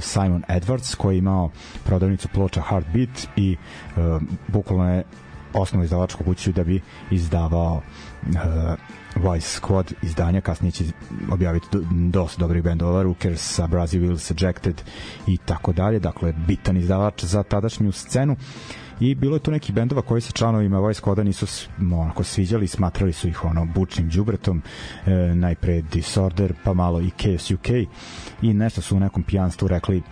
Simon 0.00 0.42
Edwards, 0.48 0.96
koji 0.96 1.14
je 1.14 1.18
imao 1.18 1.50
prodavnicu 1.84 2.28
ploča 2.28 2.60
Heartbeat 2.60 3.28
i 3.36 3.56
uh, 3.96 4.22
bukvalno 4.48 4.94
je 4.94 5.04
osnovu 5.54 5.84
izdavačku 5.84 6.24
kuću 6.24 6.52
da 6.52 6.64
bi 6.64 6.80
izdavao 7.10 7.82
uh, 8.22 8.34
Vice 9.16 9.60
Squad 9.60 9.92
izdanja, 10.02 10.40
kasnije 10.40 10.72
će 10.72 10.84
objaviti 11.30 11.66
dosta 11.90 12.40
dobrih 12.40 12.62
bendova, 12.62 13.02
Rookers, 13.02 13.60
Brazil 13.68 14.02
Wills, 14.02 14.44
Ejected 14.44 14.82
i 15.26 15.36
tako 15.36 15.72
dalje, 15.72 15.98
dakle 15.98 16.32
bitan 16.46 16.76
izdavač 16.76 17.24
za 17.24 17.42
tadašnju 17.42 17.92
scenu. 17.92 18.36
I 19.00 19.14
bilo 19.14 19.36
je 19.36 19.40
tu 19.40 19.50
nekih 19.50 19.74
bendova 19.74 20.02
koji 20.02 20.20
se 20.20 20.32
članovima 20.32 20.88
Vice 20.88 21.02
Squada 21.02 21.22
nisu 21.22 21.46
onako 21.92 22.24
sviđali, 22.24 22.66
smatrali 22.66 23.12
su 23.12 23.28
ih 23.28 23.44
ono 23.44 23.64
bučnim 23.64 24.08
đubretom, 24.08 24.62
e, 25.06 25.10
najpre 25.34 25.82
Disorder, 25.82 26.54
pa 26.64 26.74
malo 26.74 27.00
i 27.00 27.10
Chaos 27.20 27.50
UK 27.50 27.68
i 28.42 28.54
nešto 28.54 28.80
su 28.80 28.96
u 28.96 29.00
nekom 29.00 29.22
pijanstvu 29.22 29.68
rekli 29.68 29.98
e, 29.98 30.02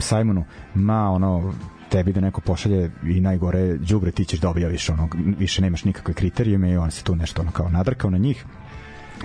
Simonu, 0.00 0.44
ma 0.74 1.10
ono 1.10 1.54
tebi 1.92 2.12
da 2.12 2.20
neko 2.20 2.40
pošalje 2.40 2.90
i 3.04 3.20
najgore 3.20 3.76
đubre 3.76 4.10
ti 4.10 4.24
ćeš 4.24 4.40
da 4.40 4.50
objaviš 4.50 4.88
ono 4.88 5.08
više 5.38 5.62
nemaš 5.62 5.84
nikakve 5.84 6.14
kriterijume 6.14 6.70
i 6.70 6.76
on 6.76 6.90
se 6.90 7.04
tu 7.04 7.16
nešto 7.16 7.42
ono 7.42 7.50
kao 7.50 7.68
nadrkao 7.68 8.10
na 8.10 8.18
njih. 8.18 8.44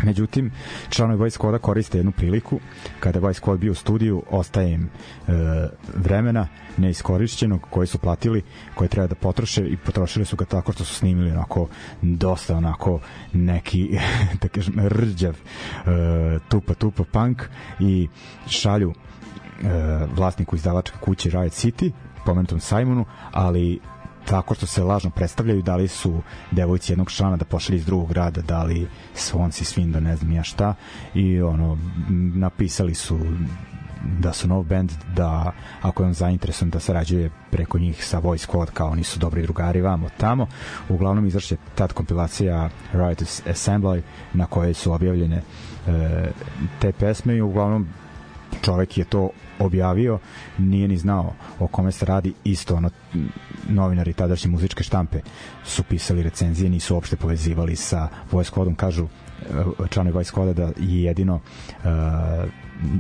Međutim, 0.04 0.52
članovi 0.90 1.20
Voice 1.20 1.40
Squada 1.40 1.58
koriste 1.60 1.98
jednu 1.98 2.12
priliku, 2.12 2.60
kada 3.00 3.20
Voice 3.20 3.42
Squad 3.42 3.58
bio 3.58 3.72
u 3.72 3.76
studiju, 3.76 4.24
ostaje 4.30 4.74
im 4.74 4.84
e, 4.84 5.32
vremena 5.96 6.48
neiskorišćenog 6.78 7.62
koje 7.70 7.88
su 7.88 7.98
platili, 7.98 8.42
koje 8.76 8.88
treba 8.88 9.08
da 9.08 9.16
potroše 9.16 9.68
i 9.68 9.78
potrošili 9.78 10.26
su 10.26 10.36
ga 10.36 10.46
tako 10.46 10.72
što 10.72 10.84
su 10.84 10.96
snimili 10.96 11.32
onako 11.32 11.68
dosta 12.02 12.58
onako 12.58 13.00
neki 13.34 13.98
da 14.42 14.48
kažem 14.48 14.74
rđav 14.88 15.34
e, 15.34 15.40
tupa 16.50 16.74
tupa 16.74 17.04
punk 17.12 17.44
i 17.80 18.08
šalju 18.48 18.94
e, 18.94 19.68
vlasniku 20.16 20.56
izdavačke 20.56 20.98
kuće 21.02 21.30
Riot 21.30 21.54
City 21.54 21.92
pomenutom 22.28 22.60
Simonu, 22.60 23.06
ali 23.32 23.80
tako 24.26 24.56
što 24.56 24.66
se 24.66 24.84
lažno 24.84 25.10
predstavljaju, 25.10 25.62
da 25.62 25.76
li 25.76 25.88
su 25.88 26.22
devojci 26.52 26.92
jednog 26.92 27.12
člana 27.12 27.38
da 27.38 27.46
pošli 27.46 27.76
iz 27.76 27.86
drugog 27.86 28.10
grada, 28.10 28.42
da 28.42 28.64
li 28.64 28.88
Swans 29.16 29.62
i 29.62 29.66
Swindon, 29.66 30.00
ne 30.00 30.16
znam 30.16 30.32
ja 30.32 30.44
šta, 30.44 30.74
i 31.14 31.42
ono, 31.42 31.78
napisali 32.36 32.96
su 32.96 33.20
da 34.20 34.34
su 34.34 34.48
nov 34.48 34.64
band, 34.64 34.92
da 35.16 35.52
ako 35.82 36.04
je 36.04 36.08
on 36.08 36.14
zainteresovan 36.14 36.70
da 36.70 36.80
sarađuje 36.80 37.30
preko 37.52 37.80
njih 37.80 38.06
sa 38.06 38.20
Voice 38.20 38.48
Squad, 38.48 38.72
kao 38.74 38.90
oni 38.90 39.04
su 39.04 39.20
dobri 39.20 39.42
drugari 39.42 39.82
vamo 39.82 40.10
tamo. 40.18 40.48
Uglavnom 40.90 41.26
izrašće 41.26 41.58
tad 41.76 41.94
kompilacija 41.94 42.70
Riot 42.94 43.22
Assembly 43.46 44.02
na 44.34 44.46
kojoj 44.46 44.74
su 44.74 44.94
objavljene 44.94 45.42
e, 45.88 46.32
te 46.80 46.92
pesme 46.92 47.36
i 47.36 47.42
uglavnom 47.42 47.88
čovek 48.62 48.98
je 48.98 49.06
to 49.06 49.30
objavio, 49.60 50.20
nije 50.58 50.88
ni 50.88 50.98
znao 50.98 51.34
o 51.60 51.68
kome 51.68 51.92
se 51.92 52.06
radi, 52.06 52.34
isto 52.44 52.76
ono 52.76 52.90
novinari 53.70 54.14
tadašnje 54.14 54.52
muzičke 54.52 54.84
štampe 54.84 55.20
su 55.66 55.84
pisali 55.84 56.24
recenzije, 56.24 56.70
nisu 56.70 56.96
uopšte 56.96 57.16
povezivali 57.16 57.76
sa 57.76 58.08
Voice 58.32 58.52
Squadom, 58.52 58.76
kažu 58.76 59.06
e, 59.06 59.88
članovi 59.90 60.14
Voice 60.14 60.32
Squada 60.36 60.54
da 60.54 60.64
je 60.78 61.04
jedino 61.04 61.36
uh, 61.36 61.90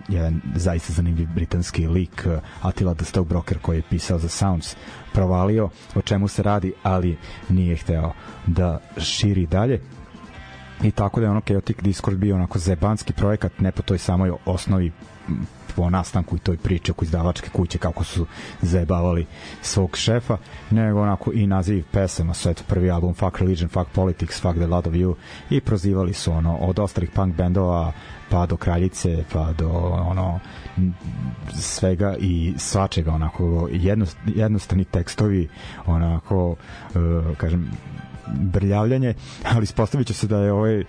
jedan 0.08 0.41
zaista 0.55 0.93
zanimljiv 0.93 1.28
britanski 1.36 1.88
lik 1.88 2.26
uh, 2.26 2.39
Attila 2.62 2.93
the 2.93 3.05
Stockbroker 3.05 3.60
koji 3.60 3.78
je 3.78 3.84
pisao 3.89 4.20
za 4.20 4.30
Sounds 4.30 4.76
provalio 5.14 5.70
o 5.95 6.01
čemu 6.01 6.28
se 6.28 6.43
radi, 6.43 6.74
ali 6.84 7.18
nije 7.49 7.76
hteo 7.76 8.14
da 8.47 8.80
širi 8.97 9.45
dalje. 9.45 9.82
I 10.84 10.91
tako 10.91 11.20
da 11.20 11.26
je 11.26 11.32
ono 11.32 11.41
Chaotic 11.41 11.78
Discord 11.82 12.18
bio 12.18 12.36
onako 12.36 12.60
zebanski 12.60 13.14
projekat 13.14 13.60
ne 13.60 13.72
po 13.72 13.82
toj 13.82 13.97
samoj 13.97 14.32
osnovi 14.45 14.91
po 15.78 15.90
nastanku 15.90 16.36
i 16.36 16.40
toj 16.40 16.58
priči 16.58 16.92
oko 16.92 17.06
izdavačke 17.06 17.50
kuće 17.50 17.78
kako 17.78 18.04
su 18.04 18.26
zajebavali 18.62 19.26
svog 19.62 19.98
šefa, 19.98 20.38
nego 20.72 21.02
onako 21.02 21.32
i 21.34 21.48
naziv 21.48 21.84
pesama 21.92 22.34
su 22.34 22.50
eto 22.50 22.64
prvi 22.68 22.92
album 22.92 23.14
Fuck 23.14 23.40
Religion, 23.40 23.70
Fuck 23.70 23.92
Politics, 23.94 24.42
Fuck 24.42 24.56
the 24.56 24.68
Lot 24.68 24.88
of 24.88 24.94
You 24.94 25.14
i 25.50 25.62
prozivali 25.62 26.14
su 26.14 26.32
ono 26.32 26.58
od 26.58 26.80
ostalih 26.80 27.10
punk 27.12 27.36
bendova 27.36 27.94
pa 28.30 28.46
do 28.46 28.58
kraljice, 28.58 29.24
pa 29.34 29.54
do 29.54 29.70
ono 30.10 30.40
svega 31.54 32.16
i 32.20 32.54
svačega 32.58 33.12
onako 33.12 33.70
jednost, 33.72 34.18
jednostavni 34.26 34.84
tekstovi 34.86 35.48
onako 35.86 36.50
uh, 36.50 37.38
kažem 37.38 37.72
brljavljanje, 38.34 39.14
ali 39.54 39.64
ispostavit 39.64 40.08
će 40.08 40.14
se 40.14 40.28
da 40.28 40.38
je 40.38 40.52
ovaj 40.52 40.84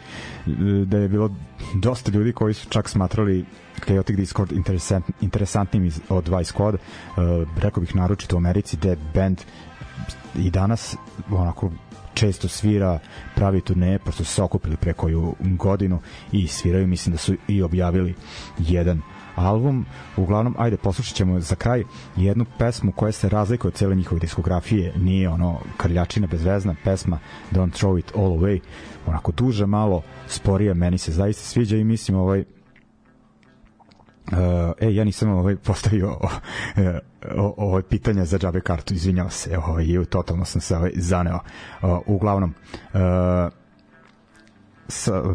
da 0.86 0.98
je 0.98 1.08
bilo 1.08 1.30
dosta 1.74 2.10
ljudi 2.10 2.32
koji 2.32 2.54
su 2.54 2.68
čak 2.68 2.88
smatrali 2.88 3.44
Chaotic 3.84 4.16
Discord 4.16 4.52
interesant, 4.52 5.04
interesantnim 5.20 5.84
iz, 5.84 6.00
od 6.08 6.28
Vice 6.28 6.52
Squad 6.54 6.74
uh, 6.74 7.48
rekao 7.58 7.80
bih 7.80 7.96
naročito 7.96 8.36
u 8.36 8.38
Americi 8.38 8.76
gde 8.76 8.96
band 9.14 9.40
i 10.34 10.50
danas 10.50 10.96
onako 11.30 11.70
često 12.14 12.48
svira, 12.48 12.98
pravi 13.34 13.60
turneje, 13.60 13.98
pošto 13.98 14.24
su 14.24 14.32
se 14.32 14.42
okupili 14.42 14.76
pre 14.76 14.92
koju 14.92 15.34
godinu 15.40 16.00
i 16.32 16.46
sviraju, 16.46 16.86
mislim 16.86 17.12
da 17.12 17.18
su 17.18 17.34
i 17.48 17.62
objavili 17.62 18.14
jedan 18.58 19.02
album. 19.38 19.86
Uglavnom, 20.16 20.54
ajde, 20.58 20.76
poslušat 20.76 21.14
ćemo 21.14 21.40
za 21.40 21.54
kraj 21.54 21.84
jednu 22.16 22.44
pesmu 22.58 22.92
koja 22.92 23.12
se 23.12 23.28
razlikuje 23.28 23.68
od 23.68 23.74
cele 23.74 23.94
njihove 23.94 24.20
diskografije. 24.20 24.92
Nije 24.96 25.28
ono 25.28 25.58
krljačina 25.76 26.26
bezvezna 26.26 26.74
pesma 26.84 27.18
Don't 27.52 27.82
Throw 27.82 27.98
It 27.98 28.12
All 28.16 28.30
Away. 28.30 28.60
Onako 29.06 29.32
duža, 29.32 29.66
malo 29.66 30.02
sporija, 30.26 30.74
meni 30.74 30.98
se 30.98 31.12
zaista 31.12 31.42
sviđa 31.42 31.76
i 31.76 31.84
mislim 31.84 32.16
ovaj 32.16 32.44
Uh, 34.32 34.36
e, 34.78 34.94
ja 34.94 35.04
nisam 35.04 35.30
ovaj 35.30 35.56
postavio 35.56 36.08
uh, 36.10 36.24
ovo 37.56 37.82
pitanje 37.82 38.24
za 38.24 38.38
džabe 38.38 38.60
kartu, 38.60 38.94
izvinjavam 38.94 39.30
se, 39.30 39.58
ovaj, 39.58 39.86
totalno 40.10 40.44
sam 40.44 40.60
se 40.60 40.76
ovaj, 40.76 40.90
zaneo. 40.94 41.38
Uh, 41.82 41.98
uglavnom, 42.06 42.54
uh, 42.94 43.00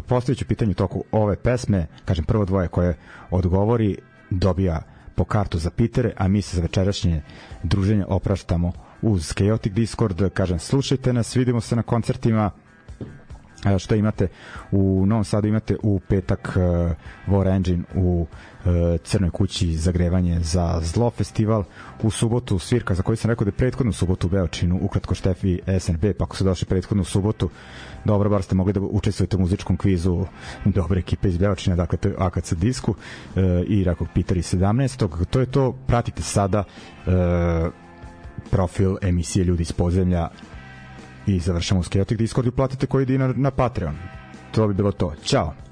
postavit 0.06 0.38
ću 0.38 0.44
pitanje 0.44 0.70
u 0.70 0.74
toku 0.74 1.04
ove 1.12 1.36
pesme, 1.36 1.86
kažem 2.04 2.24
prvo 2.24 2.44
dvoje 2.44 2.68
koje 2.68 2.96
odgovori 3.30 3.96
dobija 4.30 4.82
po 5.14 5.24
kartu 5.24 5.58
za 5.58 5.70
Pitere, 5.70 6.12
a 6.16 6.28
mi 6.28 6.42
se 6.42 6.56
za 6.56 6.62
večerašnje 6.62 7.22
druženje 7.62 8.04
opraštamo 8.08 8.72
uz 9.02 9.32
Chaotic 9.34 9.72
Discord, 9.72 10.30
kažem 10.34 10.58
slušajte 10.58 11.12
nas, 11.12 11.36
vidimo 11.36 11.60
se 11.60 11.76
na 11.76 11.82
koncertima, 11.82 12.50
što 13.78 13.94
imate 13.94 14.28
u 14.70 15.06
Novom 15.06 15.24
Sadu? 15.24 15.48
Imate 15.48 15.76
u 15.82 16.00
petak 16.08 16.52
uh, 16.56 17.32
War 17.34 17.56
Engine 17.56 17.82
u 17.94 18.26
uh, 18.64 18.72
Crnoj 19.04 19.30
kući 19.30 19.76
zagrevanje 19.76 20.40
za 20.40 20.80
Zlo 20.82 21.10
festival. 21.10 21.64
U 22.02 22.10
subotu 22.10 22.58
svirka 22.58 22.94
za 22.94 23.02
koju 23.02 23.16
sam 23.16 23.30
rekao 23.30 23.44
da 23.44 23.48
je 23.48 23.52
prethodnu 23.52 23.92
subotu 23.92 24.26
u 24.26 24.30
Beočinu 24.30 24.78
ukratko 24.82 25.14
Štefi 25.14 25.60
SNB 25.80 26.04
pa 26.18 26.24
ako 26.24 26.36
su 26.36 26.44
došli 26.44 26.66
prethodnu 26.66 27.04
subotu 27.04 27.50
dobro 28.04 28.30
bar 28.30 28.42
ste 28.42 28.54
mogli 28.54 28.72
da 28.72 28.80
učestvujete 28.80 29.36
u 29.36 29.40
muzičkom 29.40 29.76
kvizu 29.76 30.24
dobre 30.64 30.98
ekipe 31.00 31.28
iz 31.28 31.38
Beočina 31.38 31.76
dakle 31.76 31.98
to 31.98 32.08
je 32.08 32.14
AKC 32.18 32.52
disku 32.52 32.90
uh, 32.90 33.42
i 33.66 33.84
rekao 33.84 34.06
Peter 34.14 34.36
i 34.36 34.42
17. 34.42 35.26
to 35.26 35.40
je 35.40 35.46
to 35.46 35.72
pratite 35.86 36.22
sada 36.22 36.64
uh, 37.06 37.12
profil 38.50 38.96
emisije 39.02 39.44
Ljudi 39.44 39.62
iz 39.62 39.72
podzemlja 39.72 40.28
i 41.26 41.38
završamo 41.40 41.82
s 41.82 41.88
Chaotic 41.88 42.18
Discord 42.18 42.46
i 42.48 42.50
platite 42.50 42.86
koji 42.86 43.06
dinar 43.06 43.38
na 43.38 43.50
Patreon. 43.50 43.96
To 44.52 44.68
bi 44.68 44.74
bilo 44.74 44.92
to. 44.92 45.14
Ćao! 45.24 45.63